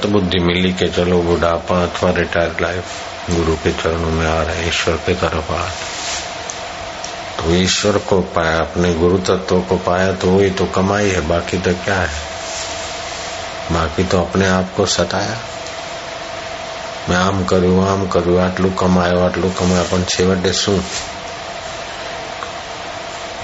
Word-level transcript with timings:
तो 0.00 0.09
बुद्धि 0.09 0.39
मिली 0.39 0.71
के 0.73 0.87
चलो 0.87 1.21
बुढ़ापा 1.21 1.75
अथवा 1.83 2.09
रिटायर्ड 2.11 2.61
लाइफ 2.61 2.93
गुरु 3.31 3.55
के 3.55 3.71
चरणों 3.73 4.11
में 4.11 4.25
आ 4.27 4.41
रहे 4.41 4.67
ईश्वर 4.67 4.95
के 4.97 5.13
तरफ 5.13 5.51
आ 5.51 5.61
तो 7.37 7.53
ईश्वर 7.55 7.97
को 8.09 8.19
पाया 8.35 8.57
अपने 8.57 8.93
गुरु 8.93 9.17
तत्व 9.19 9.61
को 9.61 9.77
पाया 9.77 10.11
तो 10.13 10.31
वही 10.31 10.49
तो 10.51 10.65
कमाई 10.65 11.09
है 11.09 11.21
बाकी 11.27 11.57
तो 11.57 11.73
क्या 11.83 11.99
है 11.99 12.19
बाकी 13.71 14.03
तो 14.03 14.21
अपने 14.21 14.47
आप 14.49 14.73
को 14.77 14.85
सताया 14.87 15.37
मैं 17.09 17.17
આમ 17.17 17.37
કર્યું 17.45 17.77
આમ 17.83 18.01
કર્યું 18.07 18.41
આટલું 18.41 18.73
કમાયો 18.75 19.21
આટલું 19.21 19.53
કમાયો 19.53 19.85
પણ 19.85 20.03
છેવટે 20.07 20.51
શું 20.53 20.81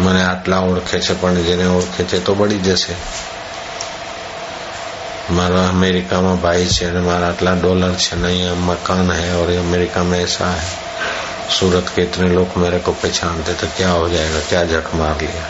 મને 0.02 0.21
આટલા 0.23 0.59
ઓળખે 0.66 1.00
છે 1.00 1.14
પણ 1.14 1.41
જેને 1.41 1.66
ઓળખે 1.70 2.04
છે 2.04 2.20
તો 2.20 2.36
બળી 2.36 2.59
જશે 2.59 2.93
મારા 5.30 5.66
અમેરિકામાં 5.68 6.36
ભાઈ 6.39 6.66
છે 6.68 6.86
અને 6.86 7.00
મારા 7.00 7.27
આટલા 7.29 7.52
ડોલર 7.57 7.93
છે 7.96 8.16
ને 8.16 8.27
અહીંયા 8.29 8.54
मकान 8.62 9.11
है 9.12 9.29
और 9.35 9.50
अमेरिका 9.58 10.03
में 10.04 10.18
ऐसा 10.21 10.49
है 10.53 10.71
सूरत 11.50 11.93
के 11.94 12.03
इतने 12.03 12.29
लोग 12.31 12.57
मेरे 12.57 12.79
को 12.81 12.93
पहचानते 12.94 13.54
तो 13.54 13.67
क्या 13.76 13.90
हो 13.93 14.08
जाएगा 14.08 14.40
क्या 14.49 14.64
झक 14.67 14.94
मार 14.94 15.21
लिया 15.22 15.46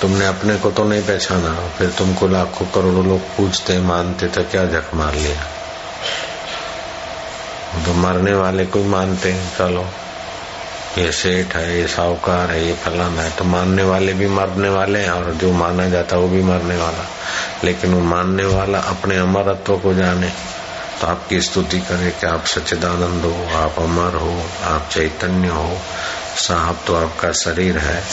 तुमने 0.00 0.26
अपने 0.26 0.56
को 0.58 0.70
तो 0.72 0.84
नहीं 0.84 1.02
पहचाना 1.02 1.52
फिर 1.76 1.90
तुमको 1.98 2.26
लाखों 2.28 2.66
करोड़ों 2.74 3.04
लोग 3.06 3.20
पूछते 3.36 3.78
मानते 3.82 4.28
तो 4.30 4.42
क्या 4.46 4.64
झक 4.68 4.90
मार 4.94 5.14
लिया 5.16 5.44
तो 7.84 7.94
मरने 7.96 8.34
वाले 8.34 8.66
को 8.68 8.82
मानते 8.86 9.32
हैं 9.32 9.48
चलो 9.58 9.84
ये 10.98 11.10
सेठ 11.12 11.54
है 11.56 11.64
ये 11.78 11.86
साहूकार 11.88 12.50
है 12.50 12.60
ये 12.66 12.74
फलाना 12.84 13.22
है 13.22 13.30
तो 13.38 13.44
मानने 13.46 13.82
वाले 13.84 14.12
भी 14.14 14.28
मरने 14.30 14.68
वाले 14.70 14.98
हैं 14.98 15.10
और 15.12 15.32
जो 15.36 15.52
माना 15.54 15.88
जाता 15.88 16.16
है 16.16 16.22
वो 16.22 16.28
भी 16.28 16.42
मरने 16.42 16.76
वाला 16.76 17.04
लेकिन 17.63 17.93
वो 17.93 18.01
मानने 18.01 18.45
वाला 18.45 18.79
अपने 18.79 19.17
अमरत्व 19.17 19.77
को 19.77 19.93
जाने। 19.93 20.33
तो 21.01 21.07
आपकी 21.07 21.41
स्तुति 21.41 21.79
करे 21.79 22.11
कि 22.11 22.27
आप 22.27 22.45
सच्चिदानंद 22.45 23.23
हो, 23.23 23.57
आप 23.57 23.75
अमर 23.79 24.15
हो, 24.15 24.49
आप 24.63 24.89
चैतन्य 24.91 25.47
हो। 25.47 25.77
साहब 26.35 26.79
तो 26.87 26.95
आपका 26.95 27.31
शरीर 27.31 27.77
है। 27.77 28.03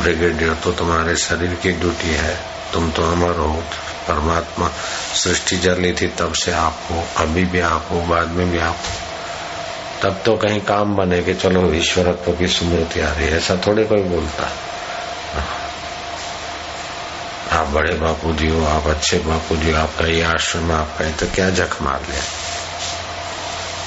ब्रिगेडियर 0.00 0.54
तो 0.54 0.72
तुम्हारे 0.72 1.16
शरीर 1.16 1.54
की 1.54 1.72
ड्यूटी 1.72 2.08
है। 2.08 2.40
तुम 2.72 2.90
तो 2.90 3.02
अमर 3.02 3.36
हो। 3.36 3.62
परमात्मा 4.08 4.68
सृष्टि 5.14 5.56
जली 5.56 5.92
थी, 5.92 6.06
तब 6.06 6.32
से 6.32 6.52
आप 6.52 6.78
हो। 6.90 7.04
अभी 7.16 7.44
भी 7.44 7.60
आप 7.60 7.88
हो, 7.90 8.00
बाद 8.00 8.28
में 8.28 8.50
भी 8.50 8.58
आप 8.58 8.76
हो। 8.76 9.08
तब 10.02 10.22
तो 10.26 10.36
कहीं 10.36 10.60
काम 10.60 10.96
बने 10.96 11.22
कि 11.22 11.34
चलो 11.34 11.72
ईश्वरत्व 11.72 12.32
की 12.32 12.48
स्मृति 12.48 13.00
आ 13.00 13.12
रही 13.12 13.26
है। 13.26 13.36
ऐसा 13.36 13.56
थोड़े 13.66 13.84
कोई 13.84 14.02
बोलता। 14.02 14.50
आप 17.58 17.68
बड़े 17.68 17.94
बापू 17.94 18.32
जी 18.32 18.48
हो, 18.48 18.64
आप 18.66 18.86
अच्छे 18.86 19.18
बापू 19.18 19.56
जी 19.56 19.72
आपका 19.74 20.06
ये 20.06 20.22
आश्रम 20.24 20.70
आपका 20.72 21.04
है 21.04 21.12
तो 21.12 21.26
क्या 21.26 21.48
जख 21.50 21.80
मार 21.82 22.00
लिया? 22.00 22.22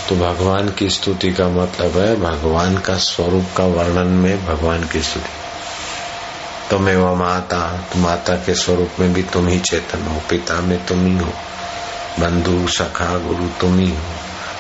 तो 0.10 0.16
भगवान 0.16 0.70
की 0.70 0.90
स्तुति 0.90 1.32
का 1.32 1.48
मतलब 1.50 1.98
है, 1.98 2.16
भगवान 2.16 2.78
का 2.78 2.96
स्वरूप 3.00 3.46
का 3.58 3.66
वर्णन 3.68 4.08
में 4.16 4.46
भगवान 4.46 4.84
की 4.84 5.02
स्तुति। 5.02 5.40
तुम्हें 6.70 6.96
वह 6.96 7.14
माता 7.16 7.62
तो 7.94 8.00
माता 8.00 8.36
के 8.36 8.56
स्वरूप 8.56 9.00
में 9.00 9.14
भी 9.14 9.24
तुम 9.24 9.48
ही 9.48 9.60
चेतन 9.62 10.08
हो, 10.08 10.22
पिता 10.30 10.60
में 10.62 10.86
तुम 10.86 11.06
ही 11.06 11.18
हो, 11.18 11.32
बंधु, 12.20 12.68
सखा, 12.70 13.16
गुरु 13.20 13.48
तुम 13.62 13.80
ही 13.80 13.90
हो। 13.92 14.20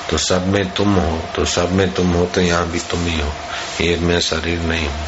तो 0.10 0.18
सब 0.20 0.48
में 0.48 0.72
तुम 0.72 0.96
हो 0.96 1.20
तो 1.36 1.46
सब 1.48 1.72
में 1.72 1.92
तुम 1.94 2.14
हो 2.14 2.26
तो 2.26 2.42
यहाँ 2.42 2.66
भी 2.68 2.80
तुम 2.90 3.06
ही 3.06 3.20
हो। 3.20 3.32
ये 3.82 3.96
मैं 3.98 4.20
शरीर 4.22 4.60
नहीं 4.62 4.88
हूँ। 4.88 5.06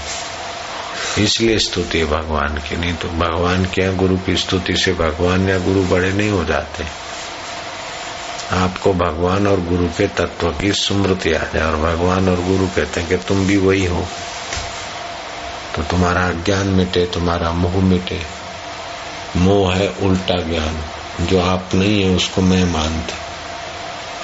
इसलिए 1.19 1.59
स्तुति 1.59 1.99
है 1.99 2.05
भगवान 2.05 2.57
की 2.57 2.77
नहीं 2.77 2.93
तो 2.93 3.07
भगवान 3.07 3.65
के 3.65 3.95
गुरु 3.95 4.17
की 4.17 4.37
स्तुति 4.37 4.77
से 4.77 4.93
भगवान 4.93 5.49
या 5.49 5.59
गुरु 5.59 5.83
बड़े 5.83 6.13
नहीं 6.13 6.29
हो 6.29 6.45
जाते। 6.45 7.03
आपको 8.51 8.93
भगवान 8.93 9.47
और 9.47 9.61
गुरु 9.61 9.87
के 9.87 10.07
तत्व 10.07 10.51
की 10.51 10.73
स्मृति 10.73 11.33
आ 11.33 11.39
जाए, 11.39 11.61
और 11.61 11.75
भगवान 11.75 12.29
और 12.29 12.35
गुरु 12.35 12.67
कहते 12.67 12.99
हैं 12.99 13.09
कि 13.09 13.17
तुम 13.17 13.47
भी 13.47 13.57
वही 13.57 13.85
हो। 13.85 14.07
तो 15.75 15.83
तुम्हारा 15.83 16.31
ज्ञान 16.31 16.67
मिटे, 16.67 17.05
तुम्हारा 17.05 17.51
मोह 17.51 17.77
मिटे। 17.77 18.21
मोह 19.35 19.73
है 19.73 19.89
उल्टा 19.89 20.35
ज्ञान। 20.35 20.83
जो 21.25 21.41
आप 21.41 21.69
नहीं 21.73 22.03
है, 22.03 22.15
उसको 22.15 22.41
मैं 22.41 22.65
मानते। 22.65 23.13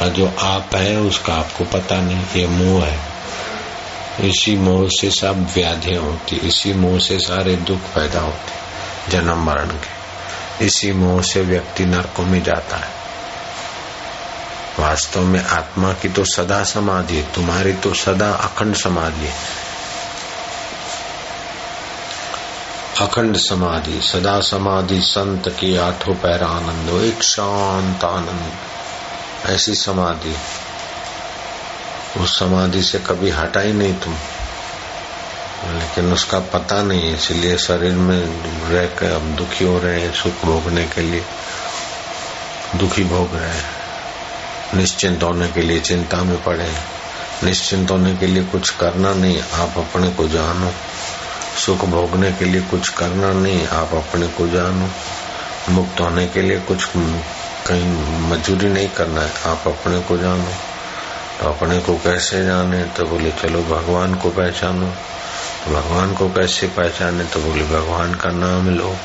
और 0.05 0.11
जो 0.11 0.33
आप 0.39 0.75
है, 0.75 0.99
उसका 0.99 1.33
आपको 1.33 1.63
पता 1.63 2.01
नहीं, 2.01 2.25
ये 2.35 2.47
मोह 2.47 2.85
है। 2.85 3.08
इसी 4.19 4.57
मोह 4.57 4.87
से 4.89 5.11
सब 5.11 5.47
व्याधियाँ 5.55 6.01
होती, 6.01 6.35
इसी 6.35 6.73
मोह 6.73 6.99
से 6.99 7.19
सारे 7.19 7.55
दुख 7.55 7.77
पैदा 7.77 8.19
होते, 8.19 8.53
जन्म 9.11 9.43
मरण 9.43 9.67
के। 9.67 9.99
इसी 10.65 10.91
मोह 10.91 11.21
से 11.21 11.41
व्यक्ति 11.41 11.85
नरकों 11.85 12.23
में 12.23 12.43
जाता 12.43 12.77
है। 12.77 12.99
वास्तव 14.79 15.21
में 15.21 15.45
आत्मा 15.45 15.93
की 15.93 16.09
तो 16.09 16.23
सदा 16.23 16.63
समाधि 16.63 17.15
है, 17.15 17.33
तुम्हारी 17.33 17.73
तो 17.73 17.93
सदा 17.93 18.31
अखंड 18.31 18.75
समाधि 18.75 19.25
है। 19.25 19.35
अखंड 23.01 23.37
समाधि, 23.37 24.01
सदा 24.01 24.39
समाधि, 24.39 25.01
संत 25.01 25.49
की 25.59 25.75
आठों 25.75 26.13
पैर 26.13 26.43
आनंद, 26.43 27.03
एक 27.03 27.23
शांत 27.23 28.03
आनंद। 28.03 28.51
ऐसी 29.45 29.75
समाधि 29.75 30.35
उस 32.19 32.39
समाधि 32.39 32.83
से 32.83 32.99
कभी 32.99 33.29
हटा 33.29 33.59
ही 33.59 33.73
नहीं 33.73 33.93
तुम। 33.93 34.13
लेकिन 35.65 36.13
उसका 36.13 36.39
पता 36.39 36.81
नहीं, 36.83 37.15
इसलिए 37.15 37.57
शरीर 37.57 37.91
में 37.91 38.21
रह 38.69 38.85
कर 38.85 39.11
अब 39.11 39.21
दुखी 39.21 39.65
हो 39.65 39.79
रहे 39.79 40.01
हैं, 40.01 40.13
सुख 40.13 40.45
भोगने 40.45 40.83
के 40.85 41.01
लिए। 41.01 41.25
दुखी 42.75 43.03
भोग 43.03 43.35
रहे 43.35 43.49
हैं। 43.49 43.65
निश्चिंत 44.73 45.23
होने 45.23 45.47
के 45.47 45.61
लिए 45.61 45.79
चिंता 45.79 46.23
में 46.23 46.43
पड़े 46.43 46.73
निश्चिंत 47.43 47.91
होने 47.91 48.15
के 48.15 48.27
लिए 48.27 48.43
कुछ 48.43 48.69
करना 48.69 49.13
नहीं, 49.13 49.41
आप 49.41 49.73
अपने 49.77 50.09
को 50.09 50.27
जानो। 50.27 50.71
सुख 51.65 51.77
भोगने 51.77 52.31
के 52.31 52.45
लिए 52.45 52.61
कुछ 52.61 52.89
करना 52.89 53.33
नहीं, 53.33 53.67
आप 53.67 53.93
अपने 53.93 54.27
को 54.27 54.47
जानो। 54.47 54.89
मुक्त 55.69 56.01
होने 56.01 56.27
के 56.27 56.41
लिए 56.41 56.59
कुछ 56.59 56.89
कहीं 57.67 58.19
मजूरी 58.29 58.67
नहीं 58.67 58.89
करना 58.89 59.21
है, 59.21 59.31
आप 59.45 59.63
अपने 59.67 59.99
को 59.99 60.17
जानो। 60.17 60.68
अपने 61.47 61.79
को 61.79 61.93
कैसे 61.93 62.45
जाने? 62.45 62.83
तो 62.83 63.05
बोले, 63.05 63.31
चलो 63.31 63.63
भगवान 63.63 64.15
को 64.15 64.29
पहचानो। 64.29 64.87
तो 65.65 65.71
भगवान 65.71 66.13
को 66.13 66.29
कैसे 66.29 66.67
पहचाने? 66.67 67.23
तो 67.23 67.39
बोले, 67.39 67.63
भगवान 67.63 68.15
का 68.15 68.29
नाम 68.29 68.75
लो। 68.75 68.95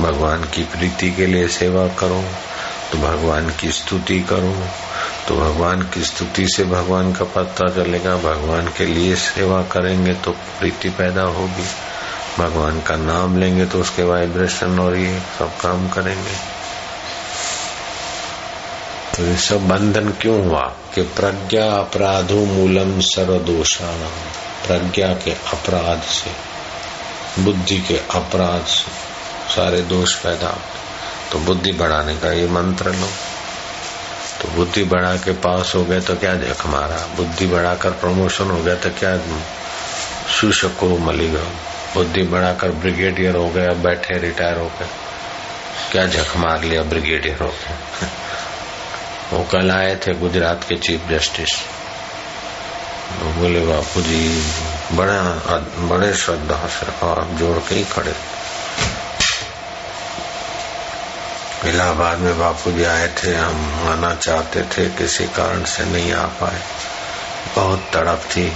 भगवान 0.00 0.44
की 0.44 0.62
प्रीति 0.62 1.10
के 1.10 1.26
लिए 1.26 1.48
सेवा 1.48 1.88
करो। 1.88 2.24
तो 2.92 2.98
भगवान 2.98 3.52
की 3.60 3.72
स्तुति 3.72 4.20
करो। 4.20 4.66
तो 5.28 5.36
भगवान 5.36 5.82
की 5.82 6.04
स्तुति 6.04 6.46
से 6.56 6.64
भगवान 6.64 7.12
का 7.12 7.24
पता 7.24 7.68
चलेगा। 7.68 8.16
भगवान 8.16 8.68
के 8.68 8.86
लिए 8.86 9.16
सेवा 9.16 9.62
करेंगे 9.62 10.14
तो 10.14 10.30
प्रीति 10.30 10.88
पैदा 10.88 11.22
होगी। 11.22 11.66
भगवान 12.38 12.80
का 12.80 12.96
नाम 12.96 13.38
लेंगे 13.38 13.66
तो 13.66 13.80
उसके 13.80 14.02
वाइब्रेशन 14.02 14.78
और 14.78 14.96
ये 14.96 15.20
सब 15.38 15.56
काम 15.60 15.88
करेंगे। 15.88 16.59
ये 19.20 19.36
सब 19.36 19.68
बंधन 19.68 20.08
क्यों 20.20 20.44
हुआ? 20.44 20.62
कि 20.94 21.02
प्रज्ञा 21.16 21.64
अपराधो 21.72 22.44
मूलम 22.44 23.00
सर्वदोषा 23.00 23.90
प्रज्ञा 24.66 25.08
के 25.14 25.30
अपराध 25.30 26.02
से, 26.02 26.30
बुद्धि 27.42 27.78
के 27.78 27.96
अपराध 28.14 28.66
से 28.66 28.90
सारे 29.54 29.80
दोष 29.82 30.14
पैदा 30.14 30.56
तो 31.32 31.38
बुद्धि 31.38 31.72
बढ़ाने 31.72 32.16
का 32.16 32.32
ये 32.32 32.46
मंत्र 32.46 32.92
लो। 32.92 33.08
तो 34.40 34.48
बुद्धि 34.48 34.84
बढ़ा 34.84 35.14
के 35.16 35.32
पास 35.32 35.72
हो 35.74 35.84
गए 35.84 36.00
तो 36.00 36.14
क्या 36.14 36.34
जख 36.34 36.66
मारा? 36.66 36.96
बुद्धि 37.16 37.46
बढ़ाकर 37.46 37.90
प्रमोशन 37.90 38.50
हो 38.50 38.62
गया 38.62 38.74
तो 38.74 38.90
क्या 38.90 39.16
सुशको 40.40 40.98
मलिगा? 40.98 41.44
बुद्धि 41.94 42.22
बढ़ाकर 42.22 42.70
ब्रिगेडियर 42.70 43.36
हो 43.36 43.48
गया, 43.50 43.72
बैठे 43.82 44.18
रिटायर 44.18 44.58
हो 44.58 44.70
गए। 44.80 44.88
क्या 45.92 46.06
झक 46.06 46.36
मार 46.36 46.64
लिया 46.64 46.82
ब्रिगेडियर 46.82 47.42
हो 47.42 47.48
गया? 47.48 47.78
वो 49.32 49.44
कल 49.44 49.70
आए 49.70 49.96
थे 49.96 50.14
गुजरात 50.14 50.64
के 50.68 50.76
चीफ 50.76 51.00
जस्टिस। 51.10 51.48
वो 53.22 53.32
बोले 53.32 53.66
बापू 53.66 54.02
जी 54.02 54.52
बड़े 54.92 55.20
बड़े 55.86 56.14
श्रद्धा 56.14 56.68
से 56.68 56.86
हाथ 56.86 57.38
जोड़ 57.38 57.58
के 57.58 57.74
ही 57.74 57.84
खड़े। 57.84 58.14
इलाहाबाद 61.64 62.18
में 62.18 62.38
बापू 62.38 62.72
जी 62.72 62.84
आए 62.84 63.08
थे, 63.08 63.34
हम 63.34 63.88
आना 63.88 64.14
चाहते 64.14 64.62
थे, 64.62 64.88
किसी 64.88 65.24
कारण 65.24 65.64
से 65.64 65.84
नहीं 65.84 66.12
आ 66.12 66.26
पाए। 66.26 66.62
बहुत 67.56 67.90
तड़प 67.94 68.22
थी। 68.36 68.50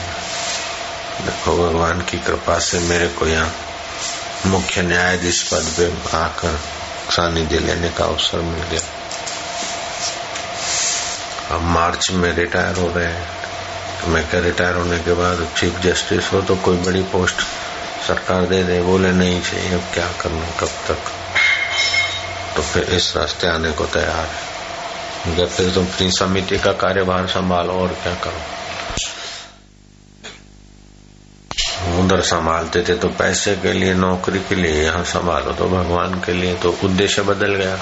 देखो, 1.22 1.68
भगवान 1.68 2.00
की 2.00 2.18
कृपा 2.18 2.58
से 2.58 2.78
मेरे 2.78 3.08
को 3.08 3.26
यहाँ 3.26 3.54
मुख्य 4.46 4.82
न्यायाधीश 4.82 5.42
पद 5.42 5.74
पे 5.76 6.16
आकर 6.16 6.60
सानिध्य 7.10 7.58
लेने 7.58 7.88
का 7.88 8.04
अवसर 8.04 8.38
मिल 8.38 8.64
गया। 8.64 8.93
अब 11.50 11.60
मार्च 11.60 12.10
में 12.10 12.32
रिटायर 12.32 12.76
हो 12.76 12.88
रहे 12.88 13.06
हैं। 13.06 13.26
तो 14.00 14.06
मैं 14.06 14.28
क्या 14.30 14.40
रिटायर 14.40 14.74
होने 14.74 14.98
के 14.98 15.12
बाद 15.12 15.46
चीफ 15.56 15.80
जस्टिस 15.80 16.32
हो 16.32 16.40
तो 16.42 16.56
कोई 16.56 16.76
बड़ी 16.76 17.02
पोस्ट 17.02 17.36
सरकार 18.06 18.46
दे 18.46 18.62
दे, 18.64 18.80
बोले 18.82 19.12
नहीं 19.12 19.42
चाहिए, 19.42 19.74
अब 19.74 19.84
क्या 19.94 20.08
करना, 20.20 20.46
कब 20.60 20.70
तक? 20.88 20.98
तो 22.56 22.62
फिर 22.62 22.82
इस 22.82 23.16
रास्ते 23.16 23.46
आने 23.46 23.70
को 23.72 23.86
तैयार 23.86 24.26
है। 24.26 25.36
जब 25.36 25.48
फिर 25.48 25.70
तुम 25.70 25.86
अपनी 25.86 26.10
समिति 26.10 26.58
का 26.58 26.72
कार्यभार 26.72 27.26
संभालो 27.26 27.72
और 27.72 27.88
क्या 28.02 28.14
करो? 28.14 28.40
उधर 32.00 32.20
संभालते 32.20 32.82
थे 32.82 32.94
तो 32.94 33.08
पैसे 33.08 33.56
के 33.56 33.72
लिए, 33.72 33.94
नौकरी 33.94 34.38
के 34.38 34.54
लिए 34.54 34.82
यहाँ 34.84 35.04
संभालो 35.04 35.52
तो 35.52 35.68
भगवान 35.68 36.20
के 36.20 36.32
लिए 36.32 36.54
तो 36.54 36.76
उद्देश्य 36.84 37.22
बदल 37.22 37.54
गया। 37.54 37.78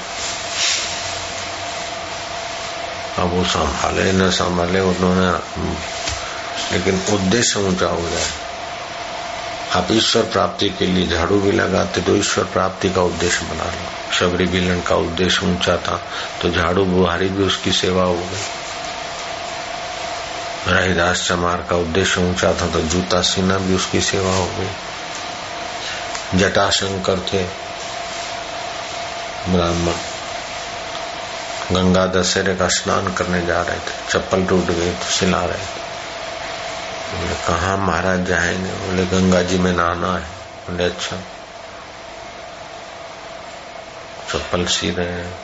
अब 3.19 3.35
वो 3.35 3.45
संभाले, 3.45 4.13
न 4.13 4.31
संभाले, 4.31 4.81
उन्होंने 4.81 5.31
लेकिन 6.73 7.03
उद्देश्य 7.15 7.61
ऊँचा 7.61 7.87
हो 7.87 8.09
जाए 8.11 8.31
आप 9.75 9.89
ईश्वर 9.91 10.23
प्राप्ति 10.23 10.69
के 10.71 10.87
लिए 10.87 11.07
झाड़ू 11.09 11.41
भी 11.41 11.53
लगाते 11.53 12.01
तो 12.01 12.17
ईश्वर 12.17 12.45
प्राप्ति 12.45 12.91
का 12.91 13.03
उद्देश्य 13.03 13.47
बना 13.47 13.65
लो। 13.65 14.15
शबरी 14.15 14.47
बिलन 14.47 14.81
का 14.81 14.97
उद्देश्य 14.97 15.47
ऊँचा 15.47 15.77
था 15.79 15.97
तो 16.43 16.51
झाड़ू 16.51 16.85
बुहारी 16.85 17.29
भी 17.29 17.45
उसकी 17.45 17.73
सेवा 17.73 18.05
हो 18.05 18.15
गई। 18.15 18.45
रहीदास 20.69 21.27
चमार 21.29 21.67
का 21.71 21.77
उद्देश्य 21.77 22.21
ऊँचा 22.21 22.53
था 22.53 22.67
तो 22.67 22.81
जूता 22.81 23.21
सीना 23.23 23.59
भी 23.59 23.75
उसकी 23.75 24.01
सेवा 24.01 24.35
हो 24.37 24.47
गई। 24.59 26.39
जटाशंकर 26.39 27.19
थे, 27.33 27.43
ब्राह्मण। 29.49 29.95
गंगा 31.71 32.07
दशहरे 32.07 32.57
का 32.57 32.69
स्नान 32.69 33.15
करने 33.15 33.47
जा 33.47 33.63
रहे 33.63 33.79
थे। 33.79 34.13
चप्पल 34.13 34.47
टूट 34.47 34.65
गई 34.65 34.91
तो 34.91 35.05
सिला 35.05 35.45
रहे 35.45 35.59
थे। 35.59 35.83
बोले, 37.19 37.35
कहा 37.35 37.77
महाराज 37.77 38.25
जाएँगे? 38.25 38.71
बोले, 38.71 39.07
गंगा 39.07 39.43
जी 39.43 39.59
में 39.59 39.73
नहाना 39.73 40.15
है। 40.15 40.23
बोले 40.23 40.85
अच्छा। 40.85 41.17
चप्पल 44.29 44.67
सी 44.67 44.91
रहे 44.91 45.07
हैं। 45.07 45.35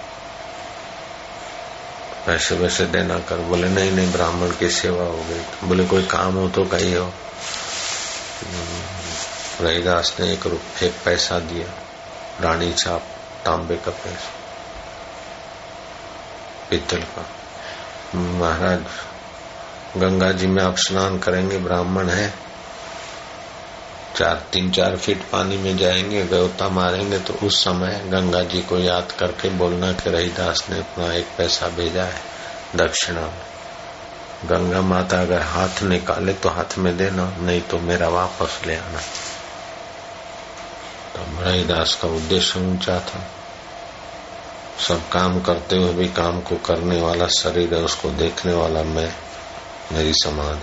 पैसे 2.27 2.55
वैसे 2.55 2.87
देना 2.87 3.19
कर। 3.19 3.37
बोले, 3.37 3.69
नहीं 3.69 3.93
नहीं, 3.93 4.13
ब्राह्मण 4.13 4.51
की 4.51 4.71
सेवा 4.71 5.05
हो 5.05 5.25
गई। 5.25 5.67
बोले, 5.69 5.85
कोई 5.85 6.03
काम 6.03 6.35
हो 6.35 6.49
तो 6.49 6.65
कही 6.65 6.93
हो 6.93 7.13
रहीदास 9.61 10.17
ने 10.21 10.33
एक 10.33 10.61
एक 10.83 10.95
पैसा 11.05 11.39
दिया, 11.39 11.67
रानी 12.41 12.73
छाप, 12.73 13.03
तांबे 13.45 13.77
का 13.77 13.91
पैसा। 13.91 14.38
पीतल 16.71 16.99
का। 16.99 17.27
महाराज, 18.15 18.81
गंगा 19.97 20.33
जी 20.33 20.47
में 20.47 20.63
आप 20.63 20.77
स्नान 20.77 21.19
करेंगे, 21.19 21.59
ब्राह्मण 21.59 22.09
है। 22.09 22.35
चार, 24.17 24.45
तीन, 24.53 24.71
चार 24.71 24.97
फीट 24.97 25.23
पानी 25.23 25.57
में 25.57 25.77
जाएँगे, 25.77 26.25
गयोता 26.25 26.69
मारेंगे 26.69 27.19
तो 27.19 27.35
उस 27.35 27.65
समय 27.65 28.03
गंगा 28.07 28.43
जी 28.43 28.63
को 28.63 28.79
याद 28.79 29.13
करके 29.13 29.51
बोलना 29.51 29.93
कि 29.93 30.11
रहीदास 30.11 30.67
ने 30.71 30.79
अपना 30.79 31.15
एक 31.15 31.29
पैसा 31.39 31.69
भेजा 31.69 32.05
है, 32.05 32.23
दक्षिणा 32.77 33.21
में। 33.21 33.49
गंगा 34.45 34.81
माता 34.81 35.21
अगर 35.21 35.43
हाथ 35.43 35.83
निकाले 35.83 36.35
तो 36.35 36.49
हाथ 36.49 36.79
में 36.79 36.97
देना, 36.97 37.37
नहीं 37.39 37.61
तो 37.61 37.79
मेरा 37.79 38.09
वापस 38.09 38.61
ले 38.67 38.77
आना। 38.77 39.01
तो 41.15 41.45
रहीदास 41.45 41.99
का 42.03 42.09
उद्देश्य 42.09 42.61
ऊँचा 42.61 43.01
था। 43.01 43.27
सब 44.87 45.09
काम 45.09 45.41
करते 45.41 45.77
हुए 45.77 45.93
भी 45.93 46.09
काम 46.09 46.41
को 46.41 46.57
करने 46.57 47.01
वाला 47.01 47.27
शरीर 47.27 47.75
है, 47.75 47.81
उसको 47.81 48.11
देखने 48.11 48.53
वाला 48.53 48.83
मैं 48.83 49.15
मेरी 49.93 50.13
समान। 50.13 50.61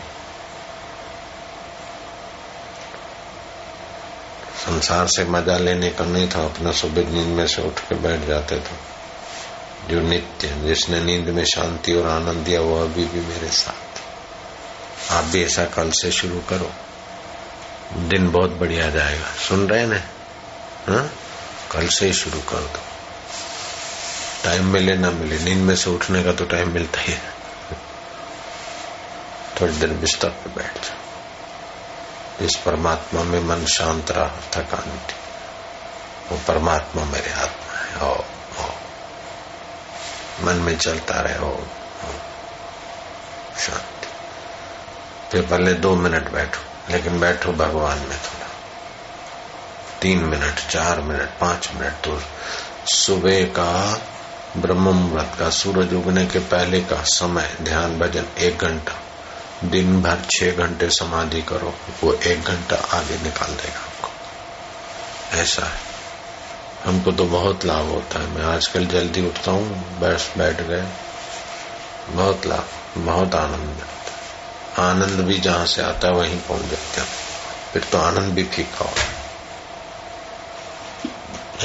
संसार 4.66 5.08
से 5.08 5.26
मज़ा 5.26 5.58
लेने 5.58 5.90
का 5.90 6.06
नहीं 6.06 6.30
था, 6.30 6.46
अपना 6.46 6.72
सुबह 6.72 7.02
नींद 7.02 7.28
में 7.28 7.48
से 7.48 7.62
उठ 7.62 7.80
के 7.80 7.96
बैठ 7.96 8.28
जाते 8.28 8.60
थे। 8.60 8.96
जो 9.90 10.02
नित्य, 10.02 10.48
जिसने 10.48 11.02
नींद 11.02 11.30
में 11.30 11.46
शांति 11.46 11.94
और 11.94 12.08
आनंद 12.10 12.38
दिया 12.38 12.62
वो 12.62 12.82
अभी 12.82 13.06
भी 13.06 13.20
मेरे 13.20 13.48
साथ 13.48 13.86
आप 15.12 15.24
भी 15.24 15.44
ऐसा 15.44 15.66
कल 15.66 15.92
से 15.92 16.12
शुरू 16.12 16.42
करो। 16.50 16.72
दिन 17.94 18.32
बहुत 18.32 18.50
बढ़िया 18.50 18.90
जाएगा। 18.90 19.28
सुन 19.28 19.68
रहे 19.68 19.86
ना? 19.86 19.98
हा? 20.90 21.10
कल 21.72 21.88
से 21.88 22.06
ही 22.06 22.14
शुरू 22.14 22.40
कर 22.40 22.60
दो। 22.60 22.95
टाइम 24.46 24.66
मिले 24.66 24.96
ना 24.96 25.10
मिले। 25.12 25.38
नींद 25.40 25.58
में 25.58 25.76
से 25.76 25.90
उठने 25.90 26.24
का 26.24 26.34
तो 26.34 26.46
टाइम 26.46 26.74
मिलता 26.74 27.02
ही 27.02 27.14
है। 27.14 27.34
थोड़ी 29.62 29.74
देर 29.74 29.90
बिस्तर 29.90 30.30
पर 30.30 30.50
बैठ 30.50 30.74
जाओ 30.74 32.46
इस 32.46 32.56
परमात्मा 32.66 33.24
में 33.24 33.40
मन 33.40 33.66
शांत 33.66 34.12
रहा 34.12 34.28
थकान 34.54 34.92
उठी। 34.92 35.16
वो 36.30 36.42
परमात्मा 36.48 37.04
मेरे 37.04 37.32
आत्मा 37.34 37.74
है। 37.78 38.10
ओ, 38.10 38.16
ओ 38.60 38.68
मन 40.42 40.56
में 40.56 40.78
चलता 40.78 41.22
रहे 41.22 41.38
ओ 41.40 41.58
शांति। 43.60 44.08
फिर 45.32 45.42
पहले 45.42 45.74
दो 45.74 45.96
मिनट 45.96 46.30
बैठो 46.30 46.92
लेकिन 46.92 47.20
बैठो 47.20 47.52
भगवान 47.52 47.98
में 47.98 48.18
थोड़ा। 48.18 48.48
तीन 50.02 50.20
मिनट 50.20 50.56
चार 50.70 51.00
मिनट 51.02 51.30
पाँच 51.40 51.70
मिनट 51.76 51.94
तो 51.94 52.22
सुबह 52.86 53.44
का 53.44 53.72
ब्रह्म 54.58 54.94
मुहूर्त 54.94 55.40
का 55.40 55.50
सूरज 55.50 55.94
उगने 55.94 56.26
के 56.26 56.40
पहले 56.40 56.82
का 56.82 57.04
समय, 57.04 57.58
ध्यान 57.62 58.00
भजन 58.00 58.26
एक 58.40 58.58
घंटा। 58.58 58.94
दिन 59.64 60.02
भर 60.02 60.18
छह 60.30 60.52
घंटे 60.52 60.90
समाधि 60.90 61.42
करो, 61.42 61.76
वो 62.04 62.14
एक 62.14 62.44
घंटा 62.44 62.76
आगे 62.76 63.18
निकाल 63.18 63.50
देगा 63.52 63.80
आपको। 63.80 64.10
ऐसा 65.38 65.66
है। 65.66 65.80
हमको 66.86 67.12
तो 67.12 67.26
बहुत 67.26 67.66
लाभ 67.66 67.86
होता 67.86 68.20
है। 68.20 68.28
मैं 68.28 68.44
आजकल 68.44 68.86
जल्दी 68.86 69.28
उठता 69.28 69.52
हूँ, 69.52 70.00
बस 70.00 70.34
बैठ 70.38 70.62
गए। 70.62 70.88
बहुत 72.10 72.46
लाभ, 72.46 72.66
बहुत 72.98 73.36
आनंद 73.36 73.60
मिलता 73.60 73.96
आनंद 74.90 75.20
भी 75.20 75.40
जहाँ 75.40 75.66
से 75.66 75.82
आता 75.82 76.08
है, 76.08 76.14
वहीं 76.14 76.38
पहुँच 76.38 76.62
जाते 76.62 77.02
हैं। 77.02 77.08
फिर 77.74 77.84
तो 77.84 77.98
आनंद 77.98 78.34
भी 78.34 78.44
फीका 78.44 78.86
हो 78.86 78.92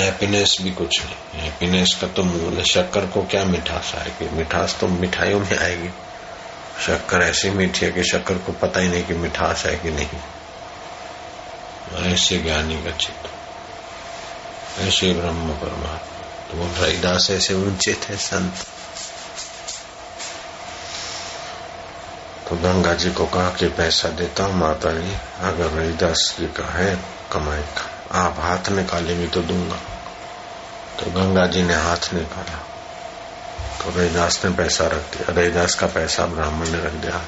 हैप्पीनेस 0.01 0.57
भी 0.63 0.71
कुछ 0.71 1.03
नहीं। 1.05 1.43
हैप्पीनेस 1.43 1.99
का 2.01 2.07
तो 2.07 2.23
मूल 2.23 2.63
शक्कर 2.63 3.07
को 3.07 3.23
क्या 3.23 3.45
मिठास 3.45 3.93
आएगी? 3.95 4.29
मिठास 4.29 4.77
तो 4.81 4.89
मिठाइयों 4.89 5.41
में 5.41 5.59
आएगी। 5.59 5.91
शक्कर 6.87 7.23
ऐसी 7.23 7.51
मीठी 7.51 7.87
है 7.87 7.93
कि 7.93 8.05
शक्कर 8.05 8.35
को 8.35 8.53
पता 8.53 8.81
ही 8.81 8.89
नहीं 8.89 9.05
कि 9.05 9.15
मिठास 9.15 9.67
है 9.67 9.77
कि 9.77 9.91
नहीं। 9.91 10.09
ऐसे 12.13 12.39
ज्ञानी 12.39 12.83
का 12.83 12.91
चित्त। 12.91 13.31
ऐसे 14.79 15.15
ब्रह्म 15.15 15.49
परमात्मा। 15.49 16.21
तो 16.51 16.57
वो 16.57 17.35
ऐसे 17.35 17.55
ऊँचे 17.55 17.95
थे 17.95 18.17
संत। 18.17 18.55
तो 22.49 22.57
गंगा 22.57 22.95
जी 22.95 23.11
को 23.11 23.27
कहा 23.27 23.51
कि 23.51 23.69
पैसा 23.69 24.09
देता 24.09 24.45
हूँ, 24.45 24.55
माता 24.55 24.93
जी। 24.93 25.17
अगर 25.41 25.71
रईदास 25.71 26.37
जी 26.41 26.47
का 26.47 26.73
है, 26.73 26.99
कमाई 27.33 27.63
का 27.63 28.00
आप 28.13 28.37
हाथ 28.39 28.69
निकालेंगे 28.69 29.27
तो 29.27 29.41
दूँगा। 29.41 29.77
तो 30.99 31.11
गंगा 31.11 31.47
जी 31.47 31.63
ने 31.63 31.75
हाथ 31.75 32.13
निकाला। 32.15 32.59
तो 33.79 33.91
रहीदास 33.99 34.45
ने 34.45 34.51
पैसा 34.51 34.87
रख 34.87 35.05
दिया। 35.13 35.33
रहीदास 35.33 35.75
का 35.75 35.87
पैसा 35.87 36.27
ब्राह्मण 36.27 36.69
ने 36.69 36.81
रख 36.81 36.93
दिया 36.93 37.21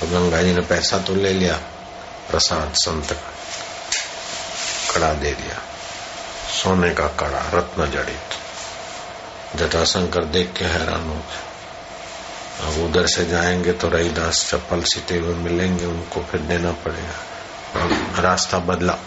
तो 0.00 0.06
गंगा 0.06 0.42
जी 0.42 0.52
ने 0.52 0.60
पैसा 0.60 0.98
तो 0.98 1.14
ले 1.14 1.32
लिया, 1.32 1.56
प्रसाद 2.30 2.72
संत 2.74 3.12
का 3.12 3.30
कड़ा 4.94 5.12
दे 5.12 5.32
दिया। 5.32 5.58
सोने 6.52 6.90
का 6.94 7.06
कड़ा, 7.06 7.38
रत्न 7.54 7.90
जड़ित। 7.90 8.38
जटाशंकर 9.56 10.24
देख 10.24 10.52
के 10.52 10.64
हैरान 10.64 11.08
हो 11.08 11.14
गए। 11.14 11.40
अब 12.62 12.90
उधर 12.90 13.06
से 13.06 13.24
जाएँगे 13.26 13.72
तो 13.72 13.88
रहीदास 13.88 14.50
चप्पल 14.50 14.82
सीते 14.82 15.18
हुए 15.18 15.34
मिलेंगे, 15.34 15.84
उनको 15.84 16.22
फिर 16.22 16.40
देना 16.40 16.72
पड़ेगा। 16.72 18.20
रास्ता 18.20 18.58
बदला। 18.58 18.98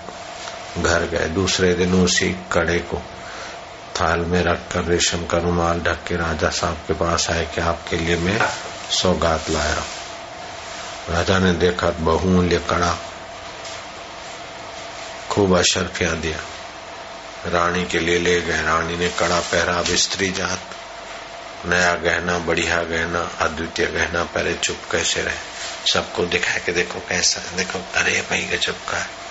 घर 0.77 1.05
गए। 1.05 1.25
दूसरे 1.25 1.73
दिन 1.73 2.03
उसी 2.03 2.35
कड़े 2.51 2.79
को 2.79 3.01
थाल 4.01 4.19
में 4.19 4.43
रखकर, 4.43 4.83
रेशम 4.83 5.25
का 5.25 5.37
रुमाल 5.37 5.79
ढक 5.79 5.99
के 6.07 6.15
राजा 6.15 6.49
साहब 6.49 6.73
के 6.73 6.93
पास 6.93 7.29
आए 7.29 7.45
कि 7.55 7.61
आपके 7.61 7.95
लिए 7.95 8.15
मैं 8.15 8.39
सौगात 8.91 9.49
लाया। 9.49 9.83
राजा 11.09 11.39
ने 11.39 11.53
देखा, 11.53 11.89
बहुमूल्य 11.89 12.59
कड़ा 12.69 12.97
खूब 15.29 15.57
अशरफिया 15.57 16.13
दिया। 16.13 16.37
रानी 17.45 17.85
के 17.85 17.99
लिए 17.99 18.19
ले 18.19 18.41
गए। 18.41 18.61
रानी 18.61 18.97
ने 18.97 19.09
कड़ा 19.09 19.39
पहरा, 19.39 19.73
अब 19.73 19.85
स्त्री 19.85 20.31
जात। 20.31 20.59
नया 21.65 21.95
गहना, 21.95 22.39
बढ़िया 22.39 22.83
गहना, 22.83 23.31
अद्वितीय 23.39 23.85
गहना, 23.85 24.23
पहले 24.23 24.53
चुप 24.53 24.77
कैसे 24.91 25.21
रहे? 25.21 25.35
सबको 25.93 26.25
दिखा 26.25 26.57
के 26.57 26.71
देखो 26.71 26.99
कैसा 26.99 27.57
देखो, 27.57 27.79
अरे 27.95 28.21
भाई 28.29 28.41
गजब 28.41 28.73
का 28.73 28.97
है। 28.97 29.24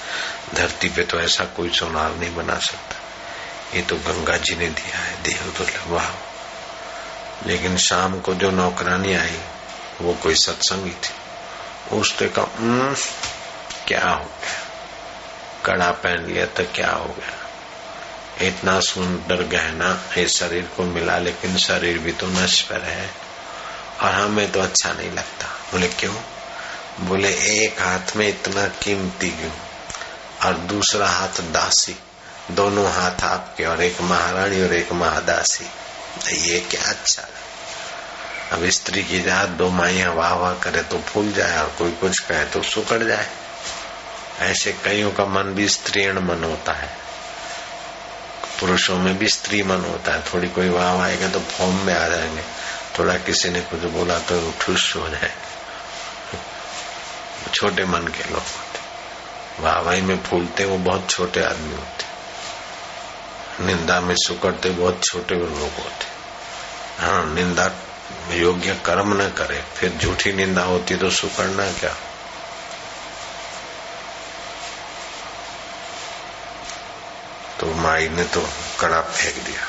धरती 0.54 0.88
पे 0.88 1.02
तो 1.02 1.20
ऐसा 1.20 1.44
कोई 1.44 1.70
सोनार 1.70 2.14
नहीं 2.14 2.34
बना 2.34 2.58
सकता। 2.58 2.96
ये 3.76 3.82
तो 3.82 3.96
गंगा 3.96 4.36
जी 4.36 4.54
ने 4.54 4.68
दिया 4.68 4.98
है, 4.98 5.22
देह 5.22 5.40
दुर्लभ 5.42 6.14
लेकिन 7.46 7.76
शाम 7.76 8.20
को 8.20 8.34
जो 8.34 8.50
नौकरानी 8.50 9.14
आई, 9.14 9.40
वो 10.00 10.14
कोई 10.14 10.34
सत्संगी 10.34 10.90
थी। 10.90 11.14
उसने 11.96 12.28
कहा 12.28 12.44
क्या 13.86 14.08
हो 14.08 14.24
गया? 14.24 14.64
कड़ा 15.64 15.90
पहन 15.90 16.26
लिया 16.26 16.46
तो 16.46 16.64
क्या 16.74 16.90
हो 16.90 17.04
गया? 17.04 17.40
इतना 18.46 18.80
सुंदर 18.80 19.42
गहना 19.42 20.02
इस 20.18 20.38
शरीर 20.38 20.70
को 20.76 20.82
मिला, 20.82 21.18
लेकिन 21.18 21.56
शरीर 21.56 21.98
भी 21.98 22.12
तो 22.12 22.26
नश्वर 22.26 22.80
है। 22.80 23.10
और 24.00 24.10
हमें 24.10 24.52
तो 24.52 24.60
अच्छा 24.60 24.92
नहीं 24.92 25.10
लगता। 25.10 25.46
बोले, 25.46 25.88
क्यों? 25.88 26.14
बोले, 27.00 27.28
एक 27.28 27.82
हाथ 27.82 28.16
में 28.16 28.28
इतना 28.28 28.66
कीमती 28.66 29.30
क्यों? 29.30 29.50
और 30.44 30.54
दूसरा 30.54 31.08
हाथ 31.08 31.40
दासी। 31.40 31.96
दोनों 32.50 32.92
हाथ 32.92 33.24
आपके 33.24 33.64
और 33.64 33.82
एक 33.82 34.00
महारानी 34.00 34.62
और 34.62 34.72
एक 34.72 34.92
महादासी। 34.92 35.66
ये 36.52 36.60
क्या 36.60 36.82
अच्छा। 36.82 37.22
अब 38.52 38.68
स्त्री 38.68 39.04
की 39.04 39.20
जात 39.20 39.48
दो 39.48 39.68
माइया 39.70 40.10
वाह 40.12 40.34
वाह 40.34 40.54
करे 40.54 40.82
तो 40.82 40.98
फूल 40.98 41.32
जाए 41.32 41.58
और 41.58 41.74
कोई 41.78 41.90
कुछ 41.90 42.18
कहे 42.18 42.44
तो 42.44 42.62
सुकड़ 42.62 43.02
जाए। 43.02 43.30
ऐसे 44.38 44.72
कईयों 44.72 45.10
का 45.10 45.24
मन 45.24 45.42
भी 45.42 45.68
स्त्रीण 45.68 46.18
मन 46.18 46.44
होता 46.44 46.72
है। 46.72 46.96
पुरुषों 48.60 48.96
में 48.96 49.18
भी 49.18 49.28
स्त्री 49.28 49.62
मन 49.62 49.80
होता 49.80 50.12
है। 50.12 50.22
थोड़ी 50.22 50.48
कोई 50.48 50.68
वाह 50.68 51.02
आएगा 51.02 51.28
तो 51.28 51.40
फॉर्म 51.40 51.74
में 51.74 51.94
आ 51.94 52.08
जाएँगे। 52.08 52.42
थोड़ा 52.98 53.14
किसी 53.14 53.48
ने 53.48 53.60
कुछ 53.60 53.80
बोला 53.80 54.18
तो 54.18 54.54
ठुस 54.60 54.92
हो 54.96 55.08
जाए। 55.08 55.32
छोटे 57.54 57.84
मन 57.84 57.98
के 57.98 58.30
लोग। 58.32 58.63
वाहवाही 59.60 60.00
में 60.00 60.22
फूलते 60.22 60.64
वो 60.64 60.78
बहुत 60.78 61.10
छोटे 61.10 61.44
आदमी 61.44 61.76
होते 61.76 62.14
निंदा 63.64 64.00
में 64.00 64.14
सुकड़ते 64.18 64.70
बहुत 64.70 65.04
छोटे 65.04 65.34
लोग 65.34 65.72
होते 65.72 66.14
हाँ। 67.00 67.34
निंदा 67.34 67.70
योग्य 68.30 68.80
कर्म 68.86 69.22
न 69.22 69.28
करे, 69.28 69.64
फिर 69.74 69.92
झूठी 69.92 70.32
निंदा 70.32 70.62
होती 70.62 70.96
तो 70.96 71.10
सुकड़ना 71.10 71.72
क्या? 71.72 71.96
तो 77.60 77.74
माई 77.74 78.08
ने 78.08 78.24
तो 78.24 78.48
कड़ा 78.80 79.00
फेंक 79.00 79.46
दिया। 79.46 79.62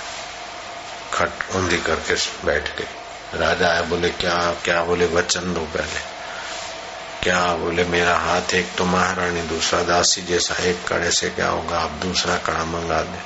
खट 1.14 1.56
ऊंधी 1.56 1.78
करके 1.78 2.16
बैठ 2.46 2.78
गई। 2.78 2.88
राजा 3.38 3.68
आया, 3.68 3.82
बोले, 3.82 4.10
क्या 4.10 4.54
क्या 4.54 4.84
बोले, 4.84 5.08
वचन 5.08 5.54
दो 5.54 5.60
पहले। 5.60 6.15
क्या? 7.26 7.56
बोले, 7.56 7.84
मेरा 7.84 8.18
हाथ 8.18 8.54
एक 8.54 8.76
तो 8.78 8.86
महारानी, 8.86 9.42
दूसरा 9.42 9.84
दासी 9.84 10.22
जैसा, 10.22 10.56
एक 10.64 10.88
कड़े 10.88 11.12
से 11.12 11.30
क्या 11.30 11.50
होगा? 11.50 11.80
आप 11.80 11.92
दूसरा 11.92 12.38
कड़ा 12.38 12.66
मंगा 12.66 13.02
दे। 13.02 13.20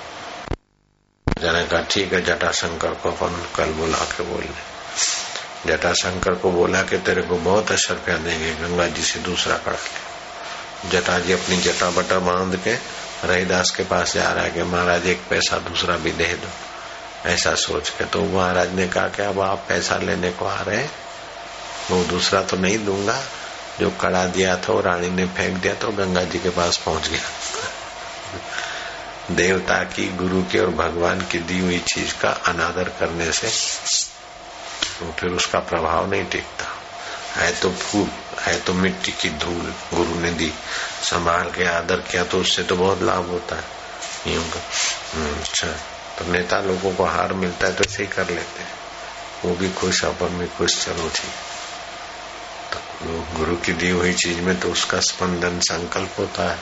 जाने 1.41 1.65
कहा, 1.65 1.81
ठीक 1.81 2.13
है, 2.13 2.25
जटाशंकर 2.25 2.87
को 2.87 3.11
अपन 3.11 3.47
कल 3.55 3.65
बुला 3.65 3.97
के 3.97 4.23
बोलने 4.23 4.79
जटाशंकर 5.67 6.35
को 6.35 6.51
बोला 6.51 6.81
कि, 6.81 6.97
तेरे 6.97 7.21
को 7.21 7.35
बहुत 7.35 7.71
असर 7.71 7.93
कर 7.93 8.17
देंगे? 8.17 8.53
गंगा 8.53 8.87
जी 8.87 9.01
से 9.01 9.19
दूसरा 9.19 9.57
कड़ा 9.57 9.77
ले। 9.77 10.89
जटा 10.89 11.19
जी 11.19 11.33
अपनी 11.33 11.57
जटा 11.57 11.89
बटा 11.89 12.19
बाँध 12.19 12.63
के 12.63 12.73
रहीदास 13.27 13.71
के 13.71 13.83
पास 13.83 14.13
जा 14.13 14.31
रहा 14.31 14.43
है 14.43 14.51
कि, 14.51 14.63
महाराज, 14.63 15.05
एक 15.05 15.21
पैसा 15.29 15.57
दूसरा 15.57 15.97
भी 15.97 16.11
दे 16.11 16.25
दो। 16.25 16.47
ऐसा 17.29 17.55
सोच 17.55 17.89
के 17.89 18.03
तो 18.05 18.23
महाराज 18.23 18.73
ने 18.73 18.87
कहा 18.87 19.07
कि, 19.07 19.21
अब 19.21 19.39
आप 19.39 19.65
पैसा 19.69 19.97
लेने 19.97 20.31
को 20.31 20.45
आ 20.45 20.61
रहे 20.61 20.77
हैं, 20.77 20.91
वो 21.91 22.03
दूसरा 22.03 22.41
तो 22.41 22.57
नहीं 22.57 22.85
दूँगा 22.85 23.23
जो 23.79 23.89
कड़ा 23.91 24.25
दिया 24.25 24.55
था 24.57 24.73
वो 24.73 24.81
रानी 24.81 25.09
ने 25.09 25.25
फेंक 25.25 25.57
दिया 25.57 25.73
तो 25.73 25.91
गंगा 25.91 26.23
जी 26.23 26.39
के 26.39 26.49
पास 26.49 26.77
पहुँच 26.77 27.07
गया। 27.07 27.21
देवता 29.35 29.83
की 29.83 30.07
गुरु 30.09 30.43
की 30.43 30.59
और 30.59 30.69
भगवान 30.69 31.21
की 31.21 31.39
दी 31.39 31.59
हुई 31.59 31.79
चीज़ 31.79 32.13
का 32.13 32.29
अनादर 32.29 32.89
करने 32.89 33.31
से 33.31 33.49
तो 34.99 35.11
फिर 35.11 35.29
उसका 35.29 35.59
प्रभाव 35.59 36.09
नहीं 36.11 36.25
टिकता। 36.25 36.65
है 37.35 37.51
तो 37.59 37.71
फूल 37.71 38.07
है 38.41 38.59
तो 38.59 38.73
मिट्टी 38.73 39.11
की 39.11 39.29
धूल 39.29 39.73
गुरु 39.93 40.19
ने 40.19 40.31
दी। 40.31 40.53
संभाल 41.03 41.51
के 41.51 41.65
आदर 41.65 41.99
किया 42.01 42.23
तो 42.23 42.37
उससे 42.37 42.63
तो 42.63 42.75
बहुत 42.75 43.01
लाभ 43.01 43.29
होता 43.29 43.55
है। 43.55 44.33
यूँ 44.33 44.43
का 44.49 44.59
हम्म, 45.13 45.39
अच्छा। 45.41 45.67
तो 46.17 46.31
नेता 46.31 46.59
लोगों 46.61 46.93
को 46.95 47.03
हार 47.03 47.33
मिलता 47.33 47.67
है 47.67 47.73
तो 47.73 47.83
ऐसे 47.83 48.03
ही 48.03 48.07
कर 48.07 48.29
लेते 48.29 48.63
हैं। 48.63 48.73
वो 49.45 49.55
भी 49.55 49.71
खुश 49.71 50.03
अपन 50.05 50.37
भी 50.37 50.47
खुश 50.47 50.85
चलो 50.85 51.09
ठीक। 51.09 51.31
गुरु 53.03 53.55
की 53.55 53.73
दी 53.73 53.89
हुई 53.89 54.13
चीज़ 54.13 54.41
में 54.41 54.59
तो 54.59 54.71
उसका 54.71 54.99
स्पंदन 54.99 55.59
संकल्प 55.59 56.15
होता 56.19 56.51
है, 56.51 56.59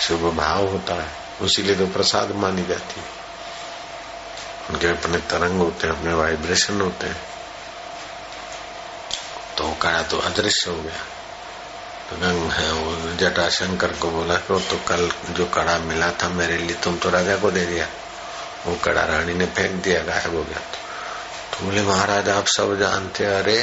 शुभ 0.00 0.34
भाव 0.36 0.66
होता 0.66 0.94
है 0.94 1.08
उसीलिए 1.40 1.76
तो 1.76 1.86
प्रसाद 1.86 2.30
मानी 2.30 2.64
जाती 2.64 3.00
है। 3.00 3.06
उनके 4.70 4.86
अपने 4.86 5.18
तरंग 5.18 5.58
होते 5.58 5.86
हैं, 5.86 5.98
अपने 5.98 6.14
वाइब्रेशन 6.14 6.80
होते 6.80 7.06
हैं। 7.06 7.20
तो 9.58 9.72
कड़ा 9.82 10.02
तो 10.02 10.18
अदृश्य 10.18 10.70
हो 10.70 10.82
गया। 10.82 10.98
तो 12.10 12.16
गंग 12.16 12.52
है, 12.52 12.72
वो 12.72 13.16
जटा 13.16 13.48
शंकर 13.48 13.92
को 13.92 14.10
बोला 14.10 14.36
कि 14.36 14.52
वो 14.52 14.60
तो 14.60 14.76
कल 14.88 15.10
जो 15.30 15.46
कड़ा 15.46 15.78
मिला 15.78 16.10
था 16.10 16.28
मेरे 16.28 16.58
लिए, 16.58 16.76
तुम 16.76 16.96
तो 16.96 17.10
राजा 17.10 17.36
को 17.36 17.50
दे 17.50 17.66
दिया। 17.66 17.88
वो 18.66 18.76
कड़ा 18.76 19.04
रानी 19.04 19.34
ने 19.34 19.46
फेंक 19.46 19.82
दिया, 19.82 20.02
गायब 20.02 20.34
हो 20.34 20.42
गया। 20.42 20.58
तो 20.58 20.87
बोले, 21.60 21.82
महाराज, 21.82 22.28
आप 22.28 22.46
सब 22.46 22.78
जानते 22.78 23.24
अरे, 23.26 23.56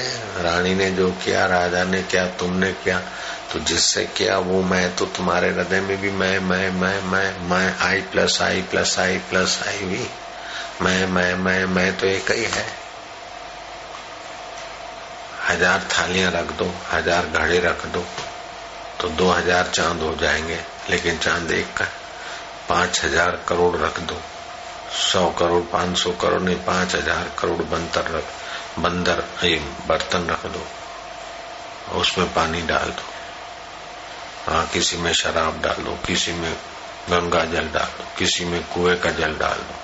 रानी 0.43 0.73
ने 0.75 0.89
जो 0.91 1.09
किया, 1.23 1.45
राजा 1.45 1.83
ने 1.83 2.01
क्या, 2.03 2.25
तुमने 2.39 2.71
क्या 2.73 2.99
तो 3.53 3.59
जिससे 3.61 4.03
किया 4.17 4.37
वो 4.39 4.61
मैं 4.63 4.95
तो 4.95 5.05
तुम्हारे 5.15 5.49
हृदय 5.49 5.79
में 5.81 5.97
भी 6.01 6.11
मैं 6.11 6.39
मैं 6.39 6.69
मैं 6.71 6.99
मैं 7.03 7.47
मैं, 7.49 7.75
I 7.79 8.01
plus 8.11 8.41
I 8.41 8.61
plus 8.61 8.97
I 8.99 9.17
plus 9.29 9.57
I 9.67 9.85
भी 9.85 10.05
मैं 10.81 11.05
मैं 11.07 11.33
मैं 11.35 11.65
मैं 11.67 11.97
तो 11.97 12.07
एक 12.07 12.31
ही 12.31 12.43
है। 12.45 12.65
हज़ार 15.47 15.87
थालियाँ 15.91 16.31
रख 16.31 16.51
दो, 16.51 16.71
हज़ार 16.91 17.27
घड़े 17.27 17.59
रख 17.61 17.85
दो 17.87 18.05
तो 18.99 19.09
दो 19.09 19.29
हज़ार 19.31 19.71
चाँद 19.73 20.01
हो 20.01 20.15
जाएँगे, 20.15 20.59
लेकिन 20.89 21.17
चाँद 21.17 21.51
एक 21.53 21.73
का, 21.77 21.85
पाँच 22.69 23.03
हज़ार 23.03 23.43
करोड़ 23.47 23.75
रख 23.77 23.99
दो। 24.01 24.21
सौ 24.95 25.29
करोड़, 25.29 25.63
पाँच 25.63 25.97
सौ 25.97 26.11
करोड़, 26.11 26.41
नहीं, 26.41 26.55
पाँच 26.55 26.95
हज़ार 26.95 27.31
करोड़ 27.39 27.61
बंतर 27.61 28.11
रख, 28.11 28.23
बंदर, 28.79 29.23
ये 29.43 29.57
बर्तन 29.87 30.27
रख 30.27 30.45
दो। 30.45 30.65
उसमें 31.99 32.33
पानी 32.33 32.61
डाल 32.61 32.89
दो। 32.89 33.13
हाँ 34.51 34.67
किसी 34.67 34.97
में 34.97 35.13
शराब 35.13 35.61
डाल 35.61 35.83
दो, 35.83 35.97
किसी 36.07 36.31
में 36.31 36.53
गंगा 37.09 37.45
जल 37.45 37.67
डाल 37.67 37.85
दो, 37.85 38.05
किसी 38.17 38.45
में 38.45 38.61
कुएँ 38.63 38.95
का 38.95 39.11
जल 39.11 39.37
डाल 39.37 39.57
दो, 39.57 39.75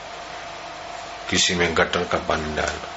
किसी 1.30 1.56
में 1.56 1.77
गटर 1.77 2.03
का 2.03 2.18
पानी 2.18 2.56
डाल 2.56 2.75
दो। 2.75 2.88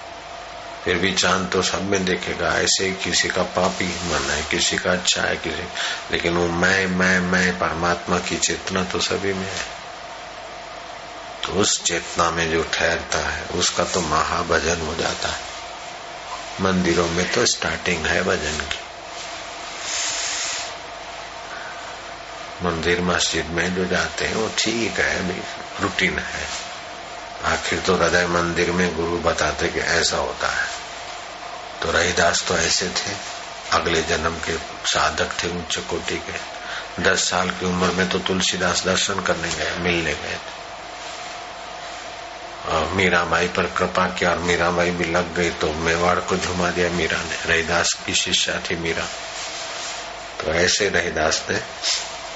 फिर 0.85 0.99
भी 0.99 1.13
चाँद 1.13 1.51
तो 1.53 1.63
सब 1.63 1.83
में 1.83 2.05
देखेगा, 2.05 2.49
ऐसे 2.55 2.91
किसी 2.93 3.29
का 3.29 3.43
पापी 3.43 3.87
मन 3.87 4.31
है, 4.31 4.43
किसी 4.51 4.77
का 4.77 4.93
अच्छा 4.93 5.23
है, 5.23 5.37
किसी 5.37 5.63
लेकिन 6.11 6.37
वो 6.37 6.47
मैं 6.49 6.87
मैं 6.87 7.21
मैं, 7.21 7.59
परमात्मा 7.59 8.19
की 8.19 8.37
चेतना 8.37 8.85
तो 8.85 8.99
सभी 9.01 9.33
में 9.33 9.47
है। 9.47 9.84
उस 11.49 11.83
चेतना 11.83 12.31
में 12.31 12.51
जो 12.51 12.63
ठहरता 12.63 13.19
है, 13.19 13.45
उसका 13.45 13.85
तो 13.85 14.01
महाभजन 14.01 14.87
हो 14.87 14.95
जाता 14.95 15.29
है। 15.29 15.41
मंदिरों 16.61 17.09
में 17.09 17.33
तो 17.33 17.47
स्टार्टिंग 17.47 18.07
है 18.07 18.23
भजन 18.23 18.59
की। 18.59 18.79
मंदिर 22.65 23.01
मस्जिद 23.01 23.47
में 23.47 23.75
जो 23.75 23.85
जाते 23.85 24.25
हैं, 24.25 24.35
वो 24.35 24.51
ठीक 24.59 25.01
है 25.01 25.23
भी 25.23 25.43
रूटीन 25.81 26.19
है। 26.19 26.49
आखिर 27.45 27.81
तो 27.81 27.97
हृदय 27.97 28.27
मंदिर 28.27 28.71
में 28.71 28.97
गुरु 28.97 29.19
बताते 29.19 29.69
कि 29.69 29.81
ऐसा 29.81 30.17
होता 30.17 30.49
है। 30.49 30.69
तो 31.83 31.91
रहीदास 31.91 32.45
तो 32.49 32.57
ऐसे 32.57 32.89
थे। 32.89 33.35
अगले 33.73 34.03
जन्म 34.03 34.35
के 34.35 34.57
साधक 34.87 35.45
थे 35.45 35.59
उच्च 35.59 35.77
कोटि 35.77 36.17
के। 36.17 36.55
दस 37.03 37.31
साल 37.31 37.51
की 37.51 37.67
उम्र 37.67 37.93
में 37.93 38.09
तो 38.09 38.19
तुलसीदास 38.19 38.85
दर्शन 38.85 39.21
करने 39.21 39.49
गए, 39.49 39.77
मिलने 39.77 40.15
गए 40.15 40.35
थे। 40.35 40.64
मीरा 42.69 43.25
माई 43.25 43.49
पर 43.49 43.67
कृपा 43.67 44.07
किया 44.07 44.31
और 44.31 44.39
मीरा 44.39 44.71
माई 44.71 44.91
भी 44.91 45.05
लग 45.05 45.35
गई 45.35 45.51
तो 45.51 45.73
मेवाड़ 45.73 46.19
को 46.19 46.37
झुमा 46.37 46.71
दिया 46.71 46.91
मीरा 46.91 47.19
ने। 47.19 47.37
रहीदास 47.47 47.93
की 47.93 48.15
शिष्या 48.15 48.61
थी 48.61 48.77
मीरा। 48.77 49.05
तो 50.41 50.53
ऐसे 50.53 50.89
रहीदास 50.89 51.47
ने 51.51 51.59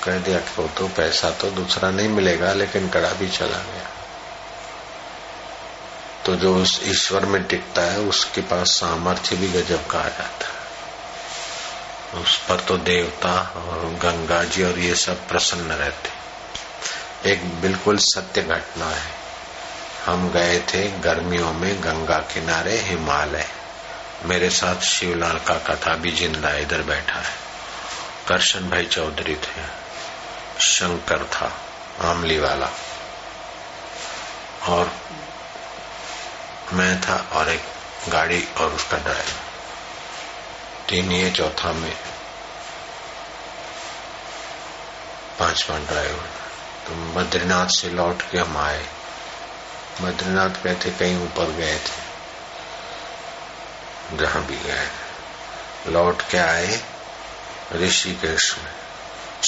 कह 0.04 0.18
दिया 0.18 0.38
कि 0.38 0.62
वो 0.62 0.68
तो 0.68 0.88
पैसा 0.88 1.30
तो 1.30 1.50
दूसरा 1.50 1.90
नहीं 1.90 2.08
मिलेगा, 2.08 2.52
लेकिन 2.52 2.88
कड़ा 2.88 3.12
भी 3.12 3.28
चला 3.28 3.58
गया। 3.58 3.90
तो 6.26 6.37
जो 6.37 6.62
उस 6.62 6.80
ईश्वर 6.85 7.26
में 7.26 7.44
टिकता 7.44 7.82
है, 7.82 7.99
उसके 7.99 8.40
पास 8.40 8.68
सामर्थ्य 8.68 9.37
भी 9.37 9.49
गजब 9.49 9.87
का 9.87 9.99
आ 9.99 10.08
जाता 10.08 10.47
है। 10.47 10.58
उस 12.23 12.37
पर 12.37 12.61
तो 12.61 12.78
देवता 12.78 13.32
और 13.32 13.99
गंगा 14.02 14.44
जी 14.44 14.62
और 14.62 14.78
ये 14.78 14.94
सब 14.94 15.28
प्रसन्न 15.28 15.73
रहते। 15.73 16.18
एक 17.30 17.61
बिल्कुल 17.61 17.99
सत्य 17.99 18.42
घटना 18.42 18.87
है। 18.87 19.17
हम 20.08 20.30
गए 20.30 20.58
थे 20.60 20.88
गर्मियों 21.00 21.52
में 21.52 21.84
गंगा 21.84 22.18
किनारे 22.18 22.76
हिमालय। 22.78 23.46
मेरे 24.24 24.50
साथ 24.50 24.80
शिवलाल 24.80 25.38
का 25.38 25.54
कथा 25.54 25.94
भी 25.94 26.12
ज़िंदा 26.12 26.52
इधर 26.54 26.82
बैठा 26.82 27.18
है। 27.18 27.34
करशन 28.28 28.70
भाई 28.70 28.86
चौधरी 28.86 29.34
थे। 29.34 29.66
शंकर 30.60 31.24
था, 31.24 31.52
आमली 32.00 32.38
वाला। 32.38 32.70
और 34.68 34.92
मैं 36.72 37.00
था 37.00 37.28
और 37.32 37.48
एक 37.48 37.62
गाड़ी 38.08 38.48
और 38.60 38.72
उसका 38.72 38.98
ड्राइवर 38.98 39.40
तीन 40.88 41.12
ये 41.12 41.30
चौथा 41.30 41.72
में। 41.72 41.96
पांचवा 45.38 45.78
ड्राइवर 45.78 46.28
तो 46.86 46.94
बद्रीनाथ 47.14 47.66
से 47.68 47.90
लौट 47.90 48.30
के 48.30 48.38
हम 48.38 48.56
आए। 48.56 48.86
बद्रीनाथ 50.00 50.62
गए 50.64 50.75
थे, 50.75 50.90
कहीं 50.90 51.25
ऊपर 51.25 51.45
गए 51.45 51.78
थे, 51.78 52.09
जहाँ 54.17 54.45
भी 54.45 54.57
गए। 54.57 54.88
लौट 55.87 56.23
के 56.23 56.38
आए 56.38 56.81
ऋषिकेश 57.73 58.57
में। 58.59 58.73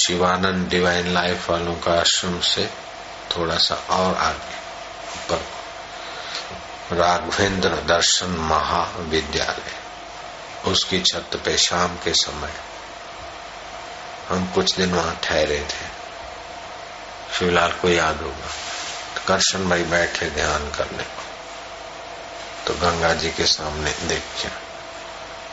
शिवानंद 0.05 0.67
डिवाइन 0.67 1.07
लाइफ 1.07 1.49
वालों 1.49 1.75
का 1.75 1.91
आश्रम 1.93 2.39
से 2.39 2.69
थोड़ा 3.37 3.57
सा 3.57 3.75
और 3.75 4.15
आगे, 4.15 4.55
ऊपर 5.17 6.95
राघवेंद्र 6.95 7.69
दर्शन 7.69 8.27
महाविद्यालय, 8.27 9.73
उसकी 10.71 11.01
छत 11.01 11.41
पे 11.45 11.57
शाम 11.57 11.95
के 11.95 12.13
समय 12.13 12.53
हम 14.29 14.51
कुछ 14.55 14.75
दिन 14.75 14.93
वहाँ 14.93 15.19
ठहरे 15.23 15.59
थे। 15.59 15.87
शिवलाल 17.39 17.71
को 17.71 17.89
याद 17.89 18.21
होगा। 18.21 18.70
करशन 19.31 19.69
भाई 19.69 19.83
बैठे 19.83 20.29
ध्यान 20.29 20.69
करने 20.69 21.03
को। 21.03 21.23
तो 22.67 22.73
गंगा 22.73 23.13
जी 23.13 23.29
के 23.29 23.45
सामने 23.45 23.91
देखिए। 23.91 24.51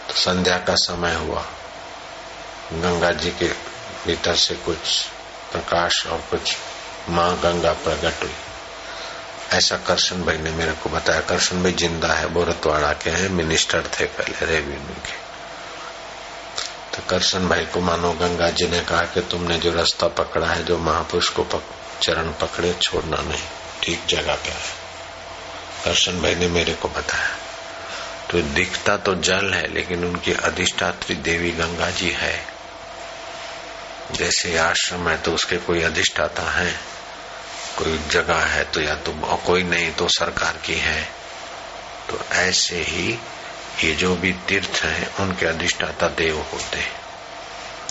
तो 0.08 0.14
संध्या 0.14 0.58
का 0.58 0.74
समय 0.74 1.14
हुआ। 1.14 1.44
गंगा 2.72 3.10
जी 3.10 3.30
के 3.30 3.48
भीतर 4.06 4.34
से 4.36 4.54
कुछ 4.54 5.06
प्रकाश 5.52 6.06
और 6.06 6.18
कुछ 6.30 6.56
माँ 7.08 7.40
गंगा 7.40 7.72
प्रकट 7.72 8.22
हुई। 8.22 8.34
ऐसा 9.52 9.76
करशन 9.76 10.22
भाई 10.22 10.38
ने 10.38 10.50
मेरे 10.50 10.72
को 10.72 10.90
बताया। 10.90 11.20
करशन 11.20 11.62
भाई 11.62 11.72
ज़िंदा 11.72 12.08
है 12.08 12.28
बोरतवाड़ा 12.28 12.92
के 12.92 13.10
हैं 13.10 13.28
मिनिस्टर 13.28 13.82
थे 13.82 14.04
पहले 14.04 14.46
रेवेन्यू 14.46 14.94
के। 14.94 15.16
तो 16.96 17.02
करशन 17.10 17.48
भाई 17.48 17.64
को 17.64 17.80
मानो 17.80 18.12
गंगा 18.12 18.50
जी 18.50 18.68
ने 18.68 18.80
कहा 18.80 19.02
कि 19.02 19.20
तुमने 19.20 19.58
जो 19.58 19.72
रास्ता 19.72 20.08
पकड़ा 20.08 20.46
है 20.46 20.64
जो 20.64 20.78
महापुरुष 20.78 21.28
को 21.28 21.42
पक, 21.42 21.62
चरण 22.02 22.32
पकड़े 22.32 22.74
छोड़ना 22.74 23.16
नहीं। 23.16 23.67
ठीक 23.82 24.06
जगह 24.06 24.34
पे 24.34 24.50
है। 24.50 24.72
करशन 25.84 26.22
भाई 26.22 26.34
ने 26.34 26.48
मेरे 26.48 26.74
को 26.74 26.88
बताया। 26.88 27.36
तो 28.30 28.42
दिखता 28.42 28.96
तो 28.96 29.14
जल 29.14 29.54
है, 29.54 29.72
लेकिन 29.72 30.04
उनकी 30.04 30.32
अधिष्ठात्री 30.32 31.16
देवी 31.16 31.50
गंगा 31.50 31.90
जी 31.90 32.10
है। 32.10 32.46
जैसे 34.12 34.58
आश्रम 34.58 35.08
है 35.08 35.18
तो 35.18 35.32
उसके 35.32 35.56
कोई 35.56 35.82
अधिष्ठाता 35.82 36.42
है। 36.42 36.80
कोई 37.78 37.98
जगह 38.10 38.36
है 38.36 38.64
तो 38.64 38.80
या 38.80 38.94
तो 38.94 39.36
कोई 39.46 39.62
नहीं 39.62 39.92
तो 39.92 40.08
सरकार 40.08 40.56
की 40.56 40.74
है। 40.74 41.04
तो 42.08 42.20
ऐसे 42.32 42.82
ही 42.82 43.18
ये 43.84 43.94
जो 43.94 44.16
भी 44.16 44.32
तीर्थ 44.32 44.80
है, 44.82 45.10
उनके 45.20 45.46
अधिष्ठाता 45.46 46.08
देव 46.08 46.38
होते 46.38 46.76
हैं। 46.76 47.00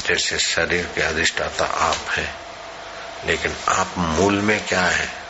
जैसे 0.07 0.39
शरीर 0.39 0.85
के 0.95 1.01
अधिष्ठाता 1.01 1.65
आप 1.65 2.09
है। 2.11 2.35
लेकिन 3.25 3.55
आप 3.69 3.93
मूल 3.97 4.33
में 4.33 4.65
क्या 4.65 4.81
है? 4.81 5.26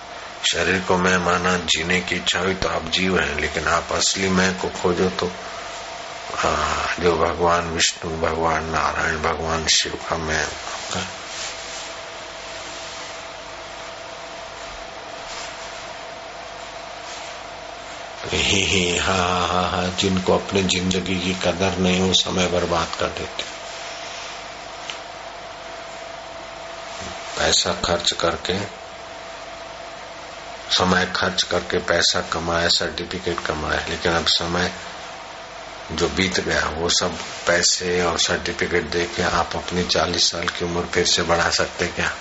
शरीर 0.51 0.79
को 0.87 0.97
मैं 0.97 1.17
माना 1.17 1.57
जीने 1.57 1.99
की 2.01 2.15
इच्छा 2.15 2.39
हुई 2.39 2.53
तो 2.53 2.69
आप 2.69 2.89
जीव 2.89 3.19
हैं 3.19 3.39
लेकिन 3.39 3.67
आप 3.67 3.91
असली 3.91 4.29
मैं 4.29 4.57
को 4.57 4.69
खोजो 4.69 5.09
तो 5.09 5.31
आ, 6.45 6.51
जो 6.99 7.15
भगवान 7.17 7.69
विष्णु 7.69 8.11
भगवान 8.17 8.69
नारायण 8.69 9.21
भगवान 9.21 9.65
शिव 9.67 9.99
का 10.09 10.17
मैं 10.17 10.43
आपका। 10.43 11.05
ही 18.33 18.61
ही 18.63 18.97
हा 18.97 19.13
हा 19.47 19.61
हा 19.67 19.85
जिनको 19.87 20.33
अपने 20.33 20.63
ज़िंदगी 20.63 21.19
की 21.19 21.33
कदर 21.33 21.77
नहीं 21.77 21.99
हो 21.99 22.13
समय 22.13 22.47
बर्बाद 22.47 22.95
कर 22.99 23.07
देते। 23.07 23.43
पैसा 27.37 27.73
खर्च 27.85 28.11
करके 28.11 28.86
समय 30.71 31.13
खर्च 31.15 31.43
करके 31.43 31.77
पैसा 31.77 32.21
कमाया 32.21 32.67
सर्टिफिकेट 32.67 33.45
कमाया, 33.45 33.85
लेकिन 33.89 34.11
अब 34.11 34.25
समय 34.25 34.73
जो 35.91 36.09
बीत 36.09 36.39
गया, 36.39 36.65
वो 36.65 36.89
सब 36.89 37.17
पैसे 37.47 38.01
और 38.01 38.19
सर्टिफिकेट 38.19 38.83
दे 38.83 39.05
के 39.05 39.23
आप 39.23 39.49
अपनी 39.55 39.83
चालीस 39.83 40.31
साल 40.31 40.47
की 40.47 40.65
उम्र 40.65 40.85
फिर 40.85 41.05
से 41.05 41.23
बढ़ा 41.23 41.49
सकते 41.49 41.87
क्या? 41.87 42.11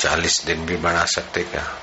चालीस 0.00 0.44
दिन 0.44 0.66
भी 0.66 0.76
बढ़ा 0.76 1.04
सकते 1.04 1.42
क्या? 1.42 1.74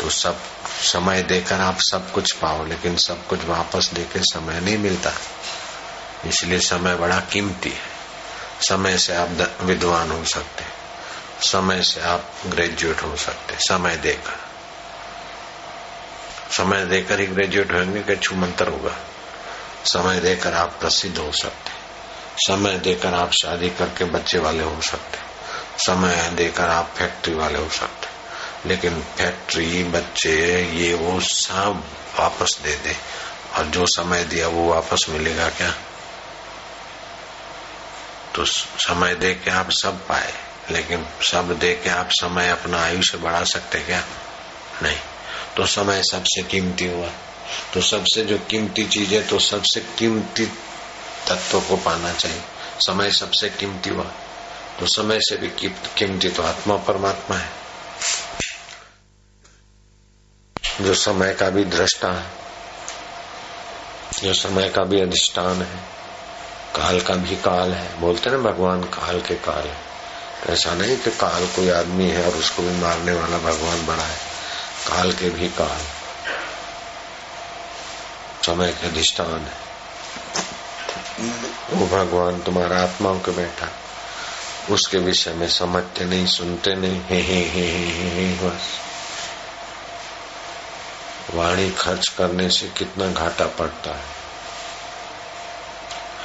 तो 0.00 0.10
सब 0.10 0.36
समय 0.82 1.22
देकर 1.22 1.60
आप 1.60 1.78
सब 1.80 2.12
कुछ 2.12 2.32
पाओ, 2.32 2.66
लेकिन 2.66 2.96
सब 2.96 3.26
कुछ 3.26 3.44
वापस 3.44 3.90
देकर 3.92 4.20
समय 4.20 4.60
नहीं 4.60 4.78
मिलता। 4.78 5.12
इसलिए 6.26 6.58
समय 6.58 6.94
बड़ा 6.94 7.20
कीमती 7.20 7.70
है। 7.70 7.98
समय 8.60 8.98
से 8.98 9.14
आप 9.14 9.58
विद्वान 9.60 10.10
हो 10.10 10.24
सकते 10.24 10.64
समय 11.48 11.82
से 11.82 12.00
आप 12.00 12.32
ग्रेजुएट 12.46 13.02
हो 13.02 13.16
सकते 13.16 13.54
समय 13.58 13.96
देकर। 13.96 14.47
समय 16.58 16.84
देकर 16.84 17.20
ही 17.20 17.26
ग्रेजुएट 17.26 17.72
होंगे 17.72 18.02
कि 18.02 18.16
छू 18.16 18.36
मंत्र 18.36 18.68
होगा। 18.68 18.96
समय 19.84 20.20
देकर 20.20 20.54
आप 20.54 20.76
प्रसिद्ध 20.80 21.18
हो 21.18 21.32
सकते 21.32 21.70
समय 22.36 22.78
देकर 22.78 23.14
आप 23.14 23.30
शादी 23.32 23.70
करके 23.70 24.04
बच्चे 24.04 24.38
वाले 24.38 24.62
हो 24.62 24.80
सकते 24.80 25.18
समय 25.78 26.30
देकर 26.34 26.68
आप 26.68 26.94
फैक्ट्री 26.96 27.34
वाले 27.34 27.58
हो 27.58 27.68
सकते 27.68 28.08
लेकिन 28.66 29.02
फैक्ट्री 29.02 29.84
बच्चे, 29.84 30.62
ये 30.62 30.94
वो 30.94 31.20
सब 31.20 31.84
वापस 32.18 32.58
दे 32.62 32.76
दे। 32.76 32.96
और 33.54 33.64
जो 33.64 33.86
समय 33.86 34.24
दिया 34.24 34.48
वो 34.48 34.74
वापस 34.74 35.06
मिलेगा 35.08 35.48
क्या? 35.48 35.70
तो 38.34 38.44
समय 38.44 39.14
दे 39.14 39.34
के 39.34 39.50
आप 39.50 39.70
सब 39.70 40.06
पाए, 40.06 40.32
लेकिन 40.70 41.06
सब 41.22 41.58
दे 41.58 41.74
के 41.74 41.90
आप 41.90 42.08
समय 42.10 42.50
अपना 42.50 42.84
आयुष्य 42.84 43.18
बढ़ा 43.18 43.44
सकते 43.44 43.80
क्या? 43.80 44.04
नहीं। 44.82 44.98
तो 45.56 45.66
समय 45.66 46.02
सबसे 46.02 46.42
कीमती 46.42 46.86
हुआ। 46.86 47.08
तो 47.74 47.80
सबसे 47.80 48.24
जो 48.24 48.38
कीमती 48.38 48.84
चीज़ 48.84 49.14
है 49.14 49.26
तो 49.26 49.38
सबसे 49.38 49.80
कीमती 49.80 50.46
तत्व 51.28 51.60
को 51.60 51.76
पाना 51.76 52.12
चाहिए। 52.12 52.42
समय 52.78 53.10
सबसे 53.10 53.50
कीमती 53.50 53.90
हुआ। 53.90 54.12
तो 54.80 54.86
समय 54.86 55.18
से 55.20 55.36
भी 55.36 55.48
कीमती 55.98 56.28
तो 56.28 56.42
आत्मा 56.42 56.76
परमात्मा 56.76 57.36
है। 57.36 57.48
जो 60.80 60.94
समय 60.94 61.34
का 61.34 61.50
भी 61.50 61.64
दृष्टा 61.64 62.12
है, 62.12 62.30
जो 64.22 64.34
समय 64.34 64.68
का 64.68 64.82
भी 64.84 65.00
अधिष्ठान 65.00 65.62
है, 65.62 65.76
काल 66.76 67.00
का 67.00 67.14
भी 67.14 67.36
काल 67.36 67.72
है। 67.72 68.00
बोलते 68.00 68.30
ना, 68.30 68.38
भगवान 68.38 68.82
काल 68.82 69.20
के 69.20 69.34
काल 69.34 69.68
है। 69.68 69.76
ऐसा 70.46 70.74
नहीं 70.74 70.96
कि 70.96 71.10
काल 71.10 71.46
कोई 71.46 71.70
आदमी 71.70 72.04
है 72.04 72.30
और 72.30 72.36
उसको 72.36 72.62
भी 72.62 72.78
मारने 72.78 73.12
वाला 73.12 73.38
भगवान 73.38 73.86
बड़ा 73.86 74.02
है। 74.02 74.27
काल 74.88 75.12
के 75.12 75.30
भी 75.30 75.48
काल। 75.48 75.80
समय 78.46 78.72
के 78.72 78.86
अधिष्ठान 78.86 79.40
है। 79.40 79.68
वो 81.70 81.86
भगवान 81.86 82.42
तुम्हारा 82.42 82.82
आत्माओं 82.82 83.20
के 83.20 83.30
बैठा। 83.30 83.68
उसके 84.70 84.98
विषय 84.98 85.32
में 85.32 85.48
समझते 85.48 86.04
नहीं 86.04 86.26
सुनते 86.26 86.74
नहीं 86.74 87.02
हे 87.04 87.20
हे 87.20 87.48
हे 87.48 87.72
हे 87.72 87.86
हे, 87.86 88.26
हे 88.26 88.48
बस। 88.48 88.68
वाणी 91.34 91.70
खर्च 91.70 92.08
करने 92.08 92.50
से 92.50 92.68
कितना 92.68 93.06
घाटा 93.06 93.46
पड़ता 93.46 93.90
है। 93.90 94.18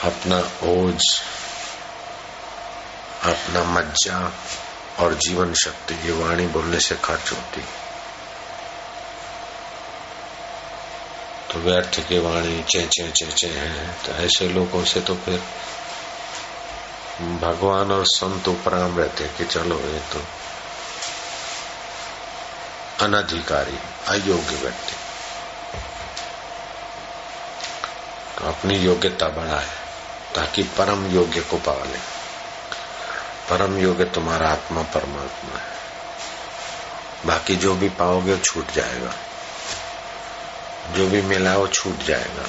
अपना 0.04 0.38
ओज 0.70 1.22
अपना 3.24 3.64
मज्जा 3.64 4.34
और 5.00 5.14
जीवन 5.14 5.54
शक्ति 5.54 5.94
ये 5.94 6.12
वाणी 6.12 6.48
बोलने 6.48 6.80
से 6.80 6.96
खर्च 6.96 7.32
होती 7.32 7.62
तो 11.54 11.60
व्यर्थ 11.60 12.08
की 12.08 12.20
वाणी 12.20 12.64
चे 12.64 12.88
चे 12.88 13.12
चे 13.12 13.32
चे 13.32 13.48
है। 13.48 13.94
तो 14.06 14.12
ऐसे 14.12 14.50
लोगों 14.50 14.84
से 14.84 15.02
तो 15.02 15.16
फिर 15.16 15.44
भगवान 17.22 17.92
और 17.92 18.06
संत 18.06 18.48
उपराम 18.48 18.98
रहते 19.00 19.28
कि 19.28 19.46
चलो 19.46 19.80
ये 19.80 20.00
तो 20.00 20.24
अनधिकारी, 23.00 23.80
अयोग्य 24.08 24.56
व्यक्ति। 24.56 24.96
तो 28.38 28.48
अपनी 28.48 28.78
योग्यता 28.78 29.30
बढ़ाए, 29.30 29.70
ताकि 30.36 30.64
परम 30.64 31.12
योग्य 31.12 31.42
को 31.42 31.58
पा 31.58 31.84
ले। 31.84 32.00
परम 33.50 33.78
योग्य 33.78 34.06
तुम्हारा 34.06 34.50
आत्मा 34.50 34.82
परमात्मा 34.82 35.58
है। 35.58 35.74
बाकी 37.26 37.56
जो 37.56 37.76
भी 37.76 37.90
पाओगे 37.90 38.38
छूट 38.38 38.72
जाएगा। 38.72 39.14
जो 40.92 41.08
भी 41.08 41.22
मिला 41.22 41.58
वो 41.58 41.68
छूट 41.68 42.00
जाएगा। 42.00 42.46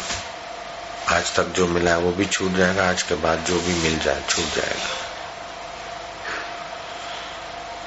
आज 1.17 1.35
तक 1.35 1.45
जो 1.45 1.67
मिला 1.67 1.97
वो 1.99 2.13
भी 2.13 2.27
छूट 2.27 2.53
जाएगा, 2.53 2.91
आज 2.91 3.03
के 3.03 3.15
बाद 3.15 3.39
जो 3.39 3.61
भी 3.61 3.75
मिल 3.75 3.99
जाए 3.99 4.23
छूट 4.29 4.45
जाएगा। 4.45 5.05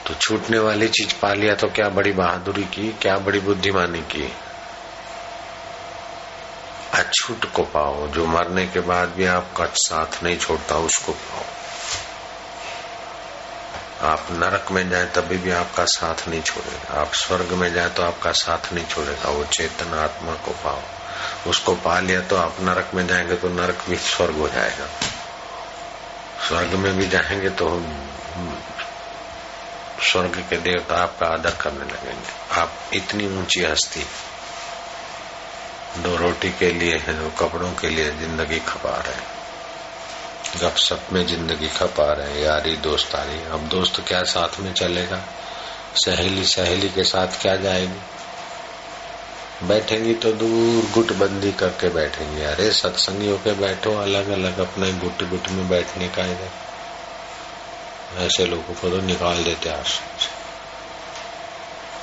तो 0.08 0.14
छूटने 0.14 0.60
वाली 0.60 0.88
चीज़ 0.88 1.14
पा 1.22 1.34
लिया 1.34 1.56
तो 1.56 1.68
क्या 1.68 1.90
बड़ी 1.90 2.12
बहादुरी 2.12 2.64
की, 2.64 2.94
क्या 3.02 3.18
बड़ी 3.18 3.40
बुद्धिमानी 3.40 4.00
की? 4.00 4.34
अछूट 6.94 7.54
को 7.54 7.64
पाओ, 7.64 8.08
जो 8.08 8.26
मरने 8.26 8.68
के 8.68 8.80
बाद 8.80 9.10
भी 9.10 9.26
आपका 9.26 9.66
साथ 9.66 10.24
नहीं 10.24 10.38
छोड़ता, 10.38 10.76
उसको 10.76 11.12
पाओ। 11.12 11.44
आप 14.02 14.28
नरक 14.32 14.72
में 14.72 14.90
जाए, 14.90 15.06
तभी 15.06 15.38
भी 15.38 15.52
आपका 15.52 15.86
साथ 15.86 16.28
नहीं 16.28 16.42
छोड़ेगा। 16.42 17.02
आप 17.02 17.14
स्वर्ग 17.14 17.52
में 17.52 17.74
जाए 17.74 17.90
तो 17.90 18.04
आपका 18.04 18.32
साथ 18.32 18.74
नहीं 18.74 18.86
छोड़ेगा। 18.86 19.30
वो 19.30 19.44
चेतन 19.44 19.94
आत्मा 19.94 20.34
को 20.34 20.52
पाओ। 20.52 20.82
उसको 21.50 21.76
पा 21.76 22.00
लिया 22.00 22.22
तो 22.22 22.36
आप 22.36 22.58
नरक 22.62 22.92
में 22.94 23.08
जाएँगे 23.08 23.36
तो 23.36 23.50
नरक 23.50 23.78
भी 23.90 23.96
स्वर्ग 23.96 24.36
हो 24.36 24.50
जाएगा। 24.50 24.88
स्वर्ग 26.48 26.74
में 26.74 26.98
भी 26.98 27.08
जाएँगे 27.08 27.50
तो 27.50 27.86
स्वर्ग 30.04 30.46
के 30.50 30.58
देवता 30.58 30.96
आपका 30.96 31.28
आदर 31.28 31.52
करने 31.52 31.86
लगेंगे। 31.86 32.60
आप 32.60 32.74
इतनी 32.94 33.28
ऊँची 33.40 33.64
हस्ती, 33.64 34.06
दो 35.98 36.16
रोटी 36.18 36.52
के 36.52 36.72
लिए 36.72 36.98
है, 36.98 37.14
दो 37.14 37.30
कपड़ों 37.30 37.72
के 37.72 37.90
लिए 37.90 38.12
ज़िंदगी 38.12 38.60
खपा 38.60 38.90
रहे 38.90 39.16
गप 39.16 39.47
सप 40.78 41.08
में 41.12 41.28
ज़िंदगी 41.28 41.68
खपा 41.68 42.14
रहे 42.14 42.42
यारी 42.44 42.78
दोस्तारी 42.78 43.44
अब 43.52 43.68
दोस्त 43.68 44.04
क्या 44.08 44.24
साथ 44.24 44.60
में 44.60 44.74
चलेगा? 44.74 45.24
सहेली 45.96 46.46
सहेली 46.46 46.90
के 46.90 47.04
साथ 47.04 47.28
क्या 47.42 47.56
जाएगी? 47.56 48.00
बैठेंगी 49.64 50.14
तो 50.14 50.32
दूर 50.32 50.92
गुटबंदी 50.92 51.52
करके 51.52 51.90
बैठेंगी। 51.90 52.42
अरे 52.42 52.72
सत्संगी 52.72 53.30
होके 53.30 53.54
बैठो 53.54 53.96
अलग 53.96 54.30
अलग 54.30 54.60
अपने 54.60 54.94
गुट 54.94 55.30
गुट 55.30 55.50
में 55.50 55.70
बैठने 55.70 56.10
का 56.10 56.26
इधर। 56.26 56.50
ऐसे 58.18 58.46
लोगों 58.46 58.74
को 58.74 58.90
तो 58.90 59.02
निकाल 59.02 59.44
देते 59.44 59.70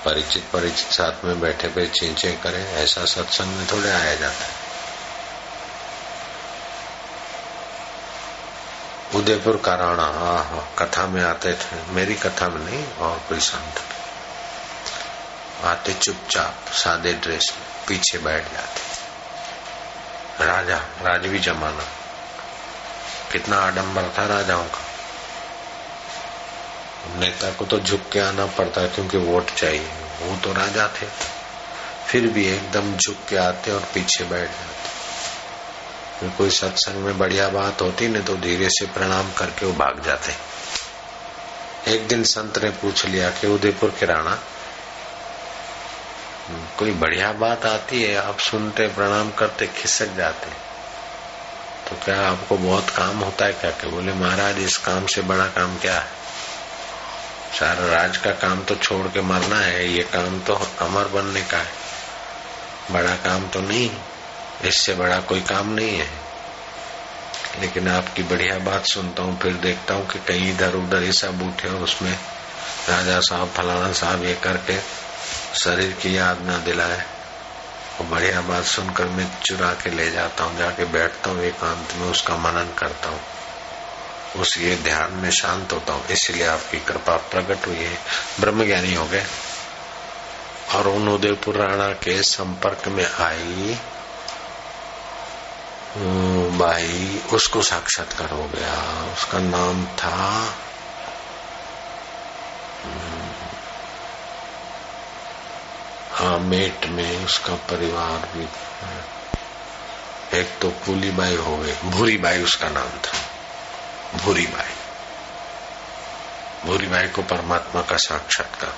परिचित 0.05 0.43
परिचित 0.53 0.87
साथ 0.87 1.25
में 1.25 1.41
बैठे 1.41 1.69
पे 1.69 1.87
चींचे 1.87 2.33
करें, 2.33 2.65
ऐसा 2.67 3.05
सत्संग 3.05 3.47
में 3.47 3.67
थोड़े 3.67 3.91
आया 3.91 4.15
जाता 4.15 4.45
है। 4.45 4.64
उदयपुर 9.15 9.63
का 9.65 9.75
राणा 9.75 10.03
हाँ 10.03 10.45
हाँ 10.45 10.75
कथा 10.79 11.07
में 11.07 11.25
आते 11.25 11.53
थे। 11.53 11.93
मेरी 11.93 12.15
कथा 12.15 12.49
में 12.49 12.71
नहीं, 12.71 12.95
और 12.95 13.23
कोई 13.29 13.41
संत। 13.41 13.81
आते 15.65 15.93
चुपचाप, 15.93 16.73
सादे 16.73 17.13
ड्रेस 17.13 17.55
में, 17.57 17.87
पीछे 17.89 18.19
बैठ 18.19 18.53
जाते। 18.53 18.95
राजा, 20.45 20.77
राजवी 20.77 21.39
जमाना। 21.39 21.85
कितना 23.33 23.57
आडंबर 23.57 24.03
था 24.03 24.27
राजाओं 24.27 24.65
का। 24.65 24.85
नेता 27.19 27.51
को 27.51 27.65
तो 27.65 27.81
झुक 27.81 28.01
के 28.13 28.21
आना 28.21 28.47
पड़ता 28.47 28.81
है 28.81 28.89
क्योंकि 28.89 29.19
वोट 29.19 29.55
चाहिए। 29.55 29.89
वो 30.21 30.37
तो 30.37 30.53
राजा 30.53 30.89
थे। 30.89 31.07
फिर 32.07 32.27
भी 32.27 32.47
एकदम 32.47 32.97
झुक 32.97 33.17
के 33.29 33.37
आते 33.37 33.73
और 33.73 33.81
पीछे 33.81 34.25
बैठ 34.25 34.51
जाते। 34.51 34.74
कोई 36.23 36.51
सत्संग 36.51 36.95
में 36.95 37.19
बढ़िया 37.19 37.49
बात 37.49 37.83
होती 37.83 38.09
नहीं 38.09 38.23
तो 38.23 38.37
धीरे 38.37 38.69
से 38.69 38.87
प्रणाम 38.87 39.33
करके 39.33 39.67
वो 39.67 39.73
भाग 39.73 40.03
जाते। 40.05 40.35
एक 41.95 42.09
दिन 42.09 42.25
संत 42.25 42.59
ने 42.59 42.71
पूछ 42.71 43.07
लिया 43.07 43.31
कि 43.31 43.47
उदयपुर 43.47 43.91
के 43.91 44.07
राणा 44.07 44.39
कोई 46.79 46.91
बढ़िया 46.91 47.33
बात 47.33 47.67
आती 47.67 48.03
है, 48.03 48.17
आप 48.17 48.39
सुनते, 48.39 48.89
प्रणाम 48.89 49.31
करते, 49.31 49.67
खिसक 49.67 50.07
जाते। 50.07 50.51
तो 51.91 51.97
क्या 52.05 52.29
आपको 52.29 52.57
बहुत 52.57 52.91
काम 52.91 53.19
होता 53.19 53.45
है 53.45 53.53
क्या? 53.53 53.71
क्या 53.71 53.91
बोले, 53.91 54.13
महाराज, 54.13 54.59
इस 54.59 54.79
काम 54.79 55.07
से 55.07 55.23
बड़ा 55.23 55.47
काम 55.47 55.79
क्या 55.79 56.01
है? 56.01 56.07
सारा 57.61 57.87
राज 57.87 58.17
का 58.17 58.31
काम 58.31 58.63
तो 58.63 58.75
छोड़ 58.75 59.07
के 59.07 59.21
मरना 59.21 59.57
है, 59.57 59.89
ये 59.89 60.03
काम 60.03 60.41
तो 60.41 60.55
अमर 60.81 61.05
बनने 61.05 61.43
का 61.43 61.59
है। 61.59 61.73
बड़ा 62.91 63.17
काम 63.17 63.49
तो 63.49 63.61
नहीं 63.61 63.91
इससे 64.63 64.95
बड़ा 64.95 65.21
कोई 65.21 65.41
काम 65.41 65.69
नहीं 65.69 65.99
है। 65.99 66.25
लेकिन 67.61 67.89
आपकी 67.89 68.23
बढ़िया 68.23 68.59
बात 68.59 68.87
सुनता 68.87 69.23
हूँ, 69.23 69.39
फिर 69.39 69.53
देखता 69.53 69.95
हूँ 69.95 70.09
कि 70.09 70.19
कहीं 70.19 70.55
इधर 70.55 70.75
उधर 70.75 71.03
ये 71.03 71.13
सब 71.13 71.57
और 71.67 71.83
उसमें 71.83 72.19
राजा 72.89 73.21
साहब, 73.21 73.49
फलाना 73.49 73.93
साहब 73.93 74.25
ये 74.25 74.35
करके 74.35 74.79
शरीर 75.59 75.93
की 75.93 76.17
याद 76.17 76.39
न 76.41 76.65
दिलाए। 76.65 77.07
वो 78.01 78.05
बढ़िया 78.05 78.41
बात 78.41 78.65
सुनकर 78.65 79.05
मैं 79.05 79.31
चुरा 79.45 79.73
के 79.73 79.91
ले 79.91 80.11
जाता 80.11 80.45
हूँ, 80.45 80.59
जाके 80.59 80.85
बैठता 80.85 81.31
हूँ, 81.31 81.43
एकांत 81.43 81.89
में 81.97 82.11
उसका 82.11 82.37
मनन 82.37 82.75
करता 82.79 83.09
हूँ। 83.09 83.21
उस 84.37 84.59
ये 84.59 84.77
ध्यान 84.77 85.13
में 85.13 85.31
शांत 85.31 85.73
होता 85.73 85.93
हूँ, 85.93 86.07
इसलिए 86.07 86.47
आपकी 86.47 86.79
कृपा 86.79 87.17
प्रकट 87.17 87.67
हुई 87.67 87.77
है। 87.77 87.99
ब्रह्म 88.41 88.65
ज्ञानी 88.65 88.95
हो 88.95 89.07
गए। 89.07 89.25
और 90.75 90.89
उन 90.89 91.09
उदयपुर 91.09 91.57
राणा 91.57 91.89
के 91.89 92.23
संपर्क 92.23 92.89
में 92.89 93.11
आई 93.11 93.79
भाई, 96.59 97.23
उसको 97.33 97.63
साक्षात्कार 97.63 98.31
हो 98.31 98.45
गया। 98.45 99.05
उसका 99.13 99.39
नाम 99.39 99.87
था 99.87 100.17
हाँ 106.13 106.39
मेट 106.39 106.87
में 106.87 107.25
उसका 107.25 107.55
परिवार 107.55 108.29
भी 108.33 108.45
एक 110.41 110.59
तो 110.63 110.69
पुली 110.69 111.11
बाई 111.11 111.37
हो 111.37 111.57
गई, 111.57 111.73
भूरी 111.73 112.17
बाई 112.17 112.43
उसका 112.43 112.69
नाम 112.69 112.89
था। 112.89 113.19
भूरी 114.19 114.47
बाई। 114.47 114.75
भूरी 116.65 116.87
बाई 116.87 117.09
को 117.09 117.23
परमात्मा 117.23 117.83
का 117.83 117.97
साक्षात्कार 117.97 118.75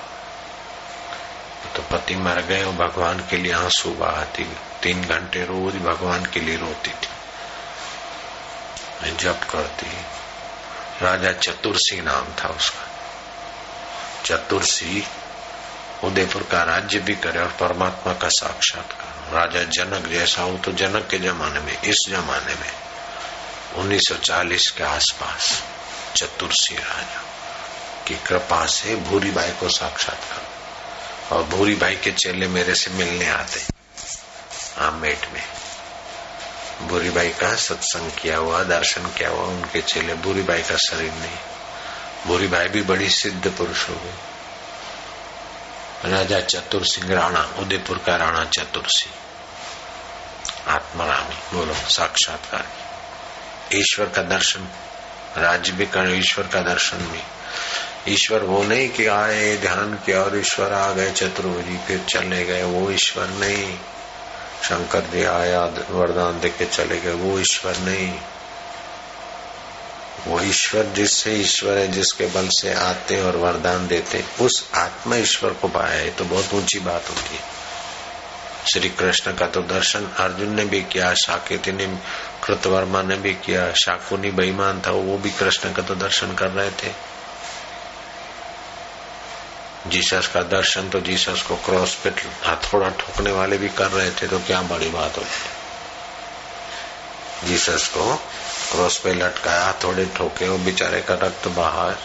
तो 1.75 1.83
पति 1.91 2.15
मर 2.15 2.41
गए 2.41 2.63
और 2.63 2.73
भगवान 2.73 3.19
के 3.19 3.37
लिए 3.37 3.53
आँसू 3.53 3.91
बहाती 3.91 4.43
तीन 4.83 5.01
घंटे 5.01 5.45
रोज 5.45 5.75
भगवान 5.75 6.25
के 6.25 6.39
लिए 6.39 6.57
रोती 6.57 6.89
थी। 6.89 7.09
जप 9.17 9.41
करती। 9.49 9.87
राजा 11.05 11.31
चतुर्सी 11.31 12.01
नाम 12.01 12.25
था 12.43 12.47
उसका। 12.47 12.87
चतुर्सी 14.25 15.07
उदयपुर 16.03 16.43
का 16.43 16.63
राज्य 16.63 16.99
भी 16.99 17.15
करे 17.15 17.39
और 17.39 17.47
परमात्मा 17.47 18.13
का 18.13 18.29
साक्षात्कार। 18.29 19.33
राजा 19.33 19.63
जनक 19.63 20.07
जैसा 20.07 20.41
हो 20.41 20.57
तो 20.57 20.71
जनक 20.71 21.07
के 21.11 21.17
जमाने 21.17 21.59
में, 21.59 21.81
इस 21.81 22.05
जमाने 22.09 22.55
में 22.55 22.71
1940 23.75 24.71
के 24.71 24.83
आसपास 24.83 25.63
चतुर्सी 26.15 26.75
राजा 26.75 27.23
की 28.07 28.15
कृपा 28.15 28.65
से 28.65 28.95
भूरी 28.95 29.31
बाई 29.31 29.51
को 29.51 29.69
साक्षात्कार। 29.69 30.47
और 31.35 31.43
भूरी 31.43 31.75
बाई 31.75 31.95
के 31.95 32.11
चेले 32.11 32.47
मेरे 32.47 32.75
से 32.75 32.91
मिलने 32.91 33.29
आते। 33.29 33.76
आमेट 34.79 35.27
में। 35.33 35.43
भूरी 36.87 37.09
बाई 37.09 37.29
का 37.29 37.55
सत्संग 37.55 38.11
किया 38.11 38.37
हुआ, 38.37 38.63
दर्शन 38.63 39.01
किया 39.01 39.29
हुआ, 39.29 39.45
उनके 39.45 39.81
चेले 39.81 40.13
भूरी 40.13 40.41
बाई 40.41 40.61
का 40.61 40.75
शरीर 40.75 41.11
नहीं। 41.11 41.37
भूरी 42.27 42.47
बाई 42.47 42.67
भी 42.67 42.81
बड़ी 42.81 43.09
सिद्ध 43.09 43.51
पुरुष 43.51 43.89
हो 43.89 43.95
गई। 43.95 44.13
राजा 46.11 46.39
चतुर 46.39 46.85
सिंह 46.85 47.13
राणा, 47.13 47.49
उदयपुर 47.59 47.97
का 47.97 48.15
राणा 48.15 48.45
चतुर 48.45 48.83
सिंह 48.87 49.13
आत्मारामी 50.75 51.57
बोलो, 51.57 51.73
साक्षात्कार। 51.73 52.67
ईश्वर 53.73 54.05
का 54.05 54.21
दर्शन, 54.21 54.67
राज्य 55.37 55.71
भी 55.71 55.85
कर 55.85 56.09
ईश्वर 56.09 56.47
का 56.47 56.61
दर्शन 56.61 56.97
भी। 56.97 57.19
ईश्वर 58.13 58.39
वो 58.39 58.63
नहीं 58.63 58.89
कि 58.89 59.07
आए, 59.07 59.57
ध्यान 59.57 59.93
किया 59.93 60.21
और 60.21 60.37
ईश्वर 60.37 60.73
आ 60.73 60.91
गए, 60.91 61.11
चतुर्भुजी 61.11 61.77
फिर 61.77 62.05
चले 62.09 62.45
गए, 62.45 62.63
वो 62.63 62.91
ईश्वर 62.91 63.27
नहीं। 63.27 63.79
शंकर 64.63 65.01
जी 65.01 65.23
आया, 65.23 65.65
वरदान 65.89 66.39
देके 66.39 66.65
चले 66.65 66.99
गए। 66.99 67.13
वो 67.13 67.39
ईश्वर 67.39 67.77
नहीं। 67.77 68.19
वो 70.27 70.41
ईश्वर 70.41 70.83
जिससे 70.83 71.33
ईश्वर 71.33 71.77
है, 71.77 71.87
जिसके 71.87 72.25
बल 72.25 72.47
से 72.47 72.73
आते 72.73 73.21
और 73.21 73.35
वरदान 73.35 73.87
देते, 73.87 74.25
उस 74.41 74.69
आत्मा 74.75 75.15
ईश्वर 75.15 75.49
को 75.49 75.67
पाया 75.67 75.95
है। 75.95 76.11
तो 76.11 76.25
बहुत 76.25 76.53
ऊँची 76.53 76.79
बात 76.79 77.09
होती 77.09 77.35
है। 77.35 77.57
श्री 78.73 78.89
कृष्ण 78.89 79.33
का 79.33 79.47
तो 79.47 79.61
दर्शन 79.61 80.05
अर्जुन 80.05 80.49
ने 80.55 80.65
भी 80.65 80.81
किया 80.81 81.13
शाकेति 81.13 81.71
ने 81.71 81.97
कृतवर्मा 82.43 83.01
ने 83.01 83.17
भी 83.17 83.33
किया, 83.33 83.73
शाकुनी 83.73 84.31
बेईमान 84.31 84.81
था, 84.81 84.91
वो 84.91 85.17
भी 85.17 85.31
कृष्ण 85.31 85.73
का 85.73 85.81
तो 85.81 85.95
दर्शन 85.95 86.33
कर 86.33 86.47
रहे 86.47 86.71
थे। 86.71 87.16
जीसस 89.89 90.27
का 90.33 90.41
दर्शन 90.41 90.89
तो 90.89 90.99
जीसस 90.99 91.41
को 91.41 91.55
क्रॉस 91.55 91.95
पे 91.95 92.09
हथौड़ा 92.47 92.89
ठोकने 92.89 93.31
वाले 93.31 93.57
भी 93.57 93.69
कर 93.69 93.87
रहे 93.87 94.11
थे 94.11 94.27
तो 94.27 94.39
क्या 94.39 94.61
बड़ी 94.61 94.89
बात 94.89 95.17
होती 95.17 95.57
जीसस 97.43 97.87
को 97.87 98.15
क्रॉस 98.71 98.97
पे 98.97 99.13
लटकाया, 99.13 99.73
थोड़े 99.83 100.05
ठोके, 100.05 100.49
वो 100.49 100.57
बेचारे 100.57 101.01
का 101.01 101.13
रक्त 101.13 101.47
बाहर। 101.47 101.95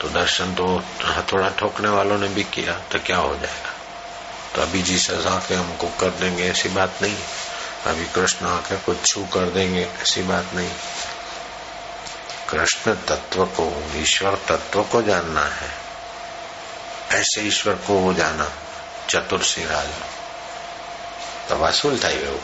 तो 0.00 0.08
दर्शन 0.08 0.54
तो 0.54 0.84
हथौड़ा 1.04 1.48
ठोकने 1.48 1.88
वालों 1.88 2.18
ने 2.18 2.28
भी 2.28 2.44
किया 2.44 2.72
तो 2.92 2.98
क्या 2.98 3.16
हो 3.16 3.34
जाएगा? 3.34 3.72
तो 4.54 4.62
अभी 4.62 4.82
जीसस 4.82 5.26
आके 5.26 5.54
हमको 5.54 5.86
कर 5.86 6.10
देंगे, 6.10 6.50
ऐसी 6.50 6.68
बात 6.68 7.02
नहीं। 7.02 7.16
अभी 7.86 8.04
कृष्ण 8.04 8.46
आके 8.46 8.76
कुछ 8.76 9.06
छू 9.06 9.24
कर 9.24 9.50
देंगे, 9.50 9.88
ऐसी 10.02 10.22
बात 10.22 10.46
नहीं। 10.54 10.70
कृष्ण 12.50 12.94
तत्व 12.94 13.44
को, 13.44 13.90
ईश्वर 13.96 14.34
तत्व 14.48 14.82
को 14.82 15.02
जानना 15.02 15.44
है। 15.44 15.85
ऐसे 17.11 17.41
ईश्वर 17.41 17.75
को 17.87 17.93
वो 17.93 18.13
जाना 18.13 18.51
चतुर्सी 19.09 19.65
राजा 19.65 20.05
तो 21.49 21.57
वसूल 21.57 21.99
था 21.99 22.09
वो 22.09 22.39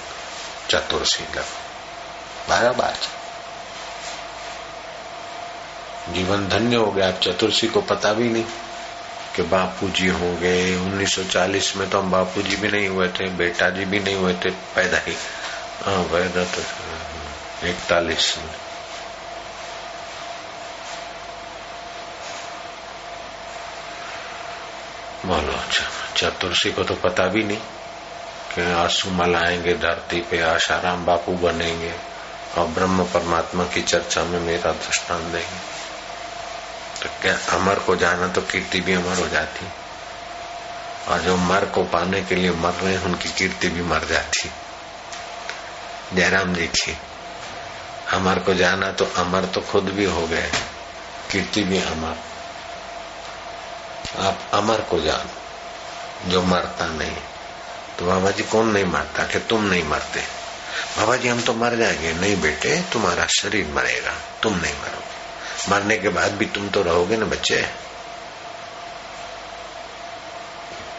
चतुर्सी 0.70 1.24
लग 1.36 1.46
બરાબર 2.50 2.92
છે 2.94 3.16
जीवन 6.14 6.48
धन्य 6.48 6.76
हो 6.76 6.92
गया 6.92 7.08
अब 7.08 7.20
चतुर्सी 7.20 7.68
को 7.68 7.82
पता 7.82 8.12
भी 8.14 8.30
नहीं 8.30 8.44
कि 9.36 9.44
बापू 9.44 9.90
जी 9.90 10.08
हो 10.10 10.30
गए 10.36 10.62
1940 10.78 11.76
में 11.78 11.90
तो 11.90 12.00
हम 12.00 12.12
बापू 12.12 12.42
जी 12.42 12.56
भी 12.56 12.68
नहीं 12.68 12.88
हुए 12.88 13.08
थे 13.10 13.28
बेटा 13.36 13.70
जी 13.70 13.86
भी 13.86 14.00
नहीं 14.00 14.16
हुए 14.16 14.34
थे 14.36 14.50
पैदा 14.76 14.98
ही 15.08 15.16
हाँ 15.84 16.04
पैदा 16.04 16.44
तो 16.46 16.62
इकतालीस 17.68 18.28
में 18.38 18.54
बोलो 25.27 25.53
अच्छा 25.53 25.85
चतुर्सी 26.17 26.73
को 26.73 26.85
तो 26.85 26.95
पता 26.95 27.27
भी 27.27 27.45
नहीं 27.45 27.59
कि 28.55 28.73
आँसू 28.73 29.11
मलाएँगे, 29.11 29.75
धरती 29.75 30.21
पे 30.21 30.43
आशाराम 30.43 31.05
बापू 31.05 31.33
बनेंगे 31.33 31.95
और 32.59 32.67
ब्रह्म 32.67 33.05
परमात्मा 33.05 33.65
की 33.65 33.83
चर्चा 33.83 34.25
में 34.25 34.41
मेरा 34.41 34.73
दृष्टान 34.73 35.33
देंगे। 35.33 35.73
तो 37.03 37.09
क्या 37.23 37.39
अमर 37.57 37.79
को 37.79 37.97
जाना 37.97 38.29
तो 38.29 38.41
कीर्ति 38.41 38.81
भी 38.81 38.93
अमर 38.93 39.19
हो 39.19 39.29
जाती? 39.29 39.67
और 41.09 41.21
जो 41.21 41.37
मर 41.37 41.65
को 41.65 41.85
पाने 41.85 42.23
के 42.23 42.35
लिए 42.35 42.51
मर 42.51 42.73
रहे 42.73 42.95
हैं, 42.95 43.05
उनकी 43.05 43.29
कीर्ति 43.29 43.69
भी 43.69 43.83
मर 43.83 44.05
जाती। 44.05 44.51
जयराम 46.17 46.55
जी 46.55 46.99
अमर 48.13 48.39
को 48.39 48.55
जाना 48.55 48.93
तो 48.93 49.05
अमर 49.05 49.45
तो 49.45 49.61
खुद 49.61 49.85
भी 49.85 50.05
हो 50.05 50.27
गए, 50.27 50.53
कीर्ति 51.31 51.63
भी 51.63 51.79
अमर। 51.79 52.32
आप 54.19 54.51
अमर 54.53 54.81
को 54.81 55.01
जानो, 55.01 55.31
जो 56.31 56.43
मरता 56.43 56.87
नहीं। 56.87 57.17
तो 57.99 58.07
बाबा 58.07 58.31
जी 58.31 58.43
कौन 58.43 58.69
नहीं 58.69 58.85
मरता? 58.85 59.27
कि 59.27 59.39
तुम 59.39 59.65
नहीं 59.65 59.85
मरते। 59.85 60.21
बाबा 60.99 61.17
जी, 61.17 61.29
हम 61.29 61.41
तो 61.41 61.53
मर 61.53 61.77
जाएँगे। 61.77 62.13
नहीं 62.13 62.41
बेटे, 62.41 62.85
तुम्हारा 62.93 63.27
शरीर 63.27 63.67
मरेगा। 63.67 64.15
तुम 64.43 64.57
नहीं 64.57 64.75
मरोगे। 64.75 65.13
मरने 65.71 65.99
के 65.99 66.09
बाद 66.09 66.33
भी 66.33 66.47
तुम 66.47 66.69
तो 66.69 66.83
रहोगे 66.83 67.17
ना 67.17 67.25
बच्चे? 67.25 67.83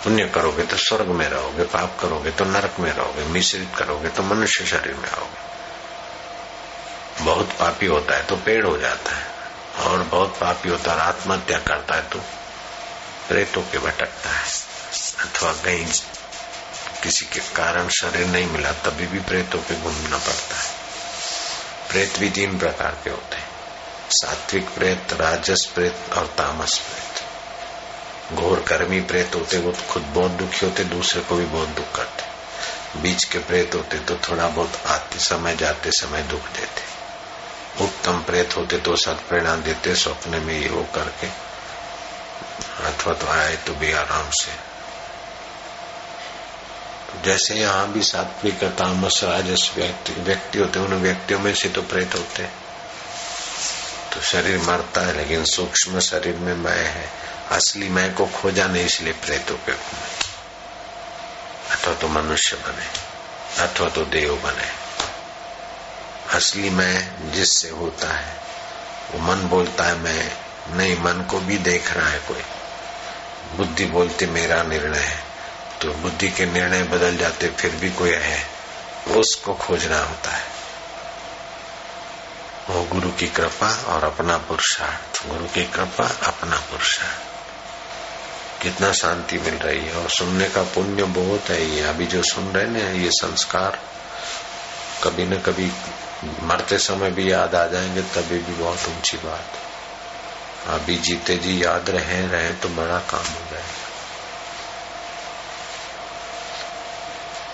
पुण्य 0.04 0.26
करोगे 0.26 0.63
तो 0.63 0.78
स्वर्ग 0.78 1.06
में 1.06 1.30
रहोगे, 1.30 1.63
पाप 1.63 1.97
करोगे 1.99 2.32
तो 2.32 2.45
नरक 2.45 2.76
में 2.80 2.93
रहोगे, 2.93 3.23
मिश्रित 3.23 3.69
करोगे 3.78 4.10
तो 4.10 4.23
मनुष्य 4.23 4.65
शरीर 4.65 4.95
में 4.95 5.10
आओगे 5.10 5.54
बहुत 7.23 7.52
पापी 7.52 7.86
होता 7.86 8.15
है 8.15 8.23
तो 8.23 8.36
पेड़ 8.36 8.67
हो 8.67 8.78
जाता 8.78 9.12
है, 9.15 9.28
और 9.86 10.04
बहुत 10.04 10.38
पापी 10.41 10.69
होता 10.69 10.91
है 10.91 10.99
आत्महत्या 10.99 11.60
करता 11.60 11.95
है 11.95 12.02
तो 12.02 12.19
प्रेतों 13.27 13.62
के 13.62 13.79
भटकता 13.79 14.29
है। 14.29 14.51
अथवा 15.19 15.53
कहीं 15.53 15.86
किसी 17.03 17.25
के 17.25 17.39
कारण 17.39 17.89
शरीर 17.89 18.27
नहीं 18.27 18.47
मिला, 18.47 18.71
तभी 18.71 19.07
भी 19.07 19.19
प्रेतों 19.19 19.59
के 19.59 19.81
घूमना 19.81 20.17
पड़ता 20.17 20.55
है। 20.55 20.71
प्रेत 21.89 22.19
भी 22.19 22.29
तीन 22.29 22.59
प्रकार 22.59 22.97
के 23.03 23.09
होते 23.09 23.36
हैं। 23.36 23.49
सात्विक 24.09 24.69
प्रेत 24.69 25.13
राजस 25.13 25.67
प्रेत 25.75 26.13
और 26.13 26.27
तामस 26.27 26.77
प्रेत 26.77 27.03
घोर 28.39 28.59
कर्मी 28.59 29.01
प्रेत 29.01 29.36
होते, 29.36 29.57
वो 29.57 29.71
तो 29.71 29.93
खुद 29.93 30.03
बहुत 30.03 30.31
दुखी 30.31 30.65
होते, 30.65 30.83
दूसरे 30.83 31.21
को 31.21 31.36
भी 31.36 31.45
बहुत 31.45 31.67
दुख 31.67 31.95
करते। 31.95 32.33
बीच 33.01 33.23
के 33.23 33.39
प्रेत 33.39 33.75
होते 33.75 33.99
तो 33.99 34.15
थोड़ा 34.15 34.47
बहुत 34.47 34.81
आते 34.86 35.19
समय, 35.19 35.55
जाते 35.55 35.89
समय 35.91 36.21
दुख 36.21 36.41
देते। 36.41 36.93
उत्तम 37.83 38.23
प्रेत 38.23 38.57
होते 38.57 38.77
तो 38.77 38.95
सत 38.95 39.19
प्रेरणा 39.29 39.55
देते 39.55 39.95
सपने 39.95 40.39
में 40.39 40.59
ये 40.59 40.69
वो 40.69 40.83
करके। 40.83 41.53
अथवा 42.86 43.13
तो 43.13 43.27
आए 43.27 43.56
तो 43.56 43.73
भी 43.73 43.91
आराम 43.93 44.29
से। 44.32 44.51
जैसे 47.23 47.56
यहाँ 47.56 47.88
भी 47.91 48.01
सात्विक 48.03 48.63
तामस 48.63 49.19
राजस 49.23 49.71
व्यक्ति 49.75 50.13
व्यक्ति 50.13 50.60
होते 50.60 50.79
उन 50.79 50.93
व्यक्तियों 50.93 51.39
में 51.39 51.53
से 51.56 51.69
तो 51.69 51.82
प्रेत 51.82 52.15
होते 52.15 52.43
तो 54.13 54.21
शरीर 54.21 54.58
मरता 54.60 55.01
है, 55.01 55.17
लेकिन 55.17 55.45
सूक्ष्म 55.45 55.99
शरीर 55.99 56.36
में 56.36 56.53
मैं 56.56 56.86
है। 56.86 57.10
असली 57.51 57.89
मैं 57.89 58.13
को 58.13 58.25
खोजा 58.25 58.67
नहीं, 58.67 58.86
इसलिए 58.86 59.13
प्रेतों 59.13 59.56
के 59.56 59.71
अथवा 61.71 61.93
तो 61.93 62.08
मनुष्य 62.08 62.56
बने, 62.58 62.86
अथवा 63.63 63.89
तो 63.89 64.06
देव 64.06 64.36
बने। 64.36 64.69
असली 66.36 66.69
मैं 66.69 67.32
जिससे 67.32 67.69
होता 67.69 68.13
है, 68.13 68.36
वो 69.12 69.19
मन 69.19 69.47
बोलता 69.47 69.84
है, 69.84 69.95
मैं 69.95 70.32
नहीं, 70.69 70.99
मन 70.99 71.21
को 71.21 71.39
भी 71.39 71.58
देख 71.58 71.93
रहा 71.93 72.10
है 72.10 72.19
कोई। 72.19 72.43
बुद्धि 73.58 73.86
बोलती, 73.86 74.26
मेरा 74.26 74.63
निर्णय 74.63 74.99
है। 74.99 75.23
तो 75.82 75.93
बुद्धि 75.93 76.30
के 76.30 76.45
निर्णय 76.45 76.84
बदल 76.84 77.17
जाते, 77.17 77.47
फिर 77.47 77.71
भी 77.71 77.91
कोई 77.91 78.12
है, 78.12 78.47
उसको 79.08 79.54
खोजना 79.54 79.99
होता 79.99 80.32
है। 80.32 80.43
वो 82.69 82.84
गुरु 82.84 83.12
की 83.12 83.28
कृपा 83.28 83.84
और 83.88 84.04
अपना 84.04 84.38
पुरुषार्थ। 84.38 85.28
गुरु 85.28 85.45
की 85.45 85.65
कृपा, 85.65 86.28
अपना 86.28 86.58
पुरुषार्थ। 86.58 87.17
कितना 88.62 88.91
शांति 88.91 89.38
मिल 89.38 89.54
रही 89.54 89.86
है। 89.86 89.93
और 89.93 90.10
सुनने 90.10 90.49
का 90.49 90.63
पुण्य 90.63 91.04
बहुत 91.04 91.49
है 91.49 91.65
ये। 91.65 91.84
अभी 91.84 92.06
जो 92.06 92.23
सुन 92.23 92.52
रहे 92.52 92.65
ना, 92.65 92.80
ये 92.80 93.10
संस्कार, 93.12 93.80
कभी 95.04 95.26
न 95.26 95.39
कभी 95.39 95.71
मरते 96.43 96.78
समय 96.78 97.12
भी 97.12 97.32
याद 97.32 97.56
आ 97.56 97.67
जाएँगे, 97.67 98.02
तभी 98.02 98.39
भी 98.39 98.54
बहुत 98.54 98.80
ऊँची 98.88 99.17
बात। 99.17 99.72
अभी 100.67 100.95
जीते 100.97 101.36
जी 101.38 101.63
याद 101.63 101.89
रहे 101.89 102.28
रहे 102.28 102.54
तो 102.54 102.69
बड़ा 102.69 102.99
काम 102.99 103.34
हो 103.34 103.41
जाए 103.52 103.63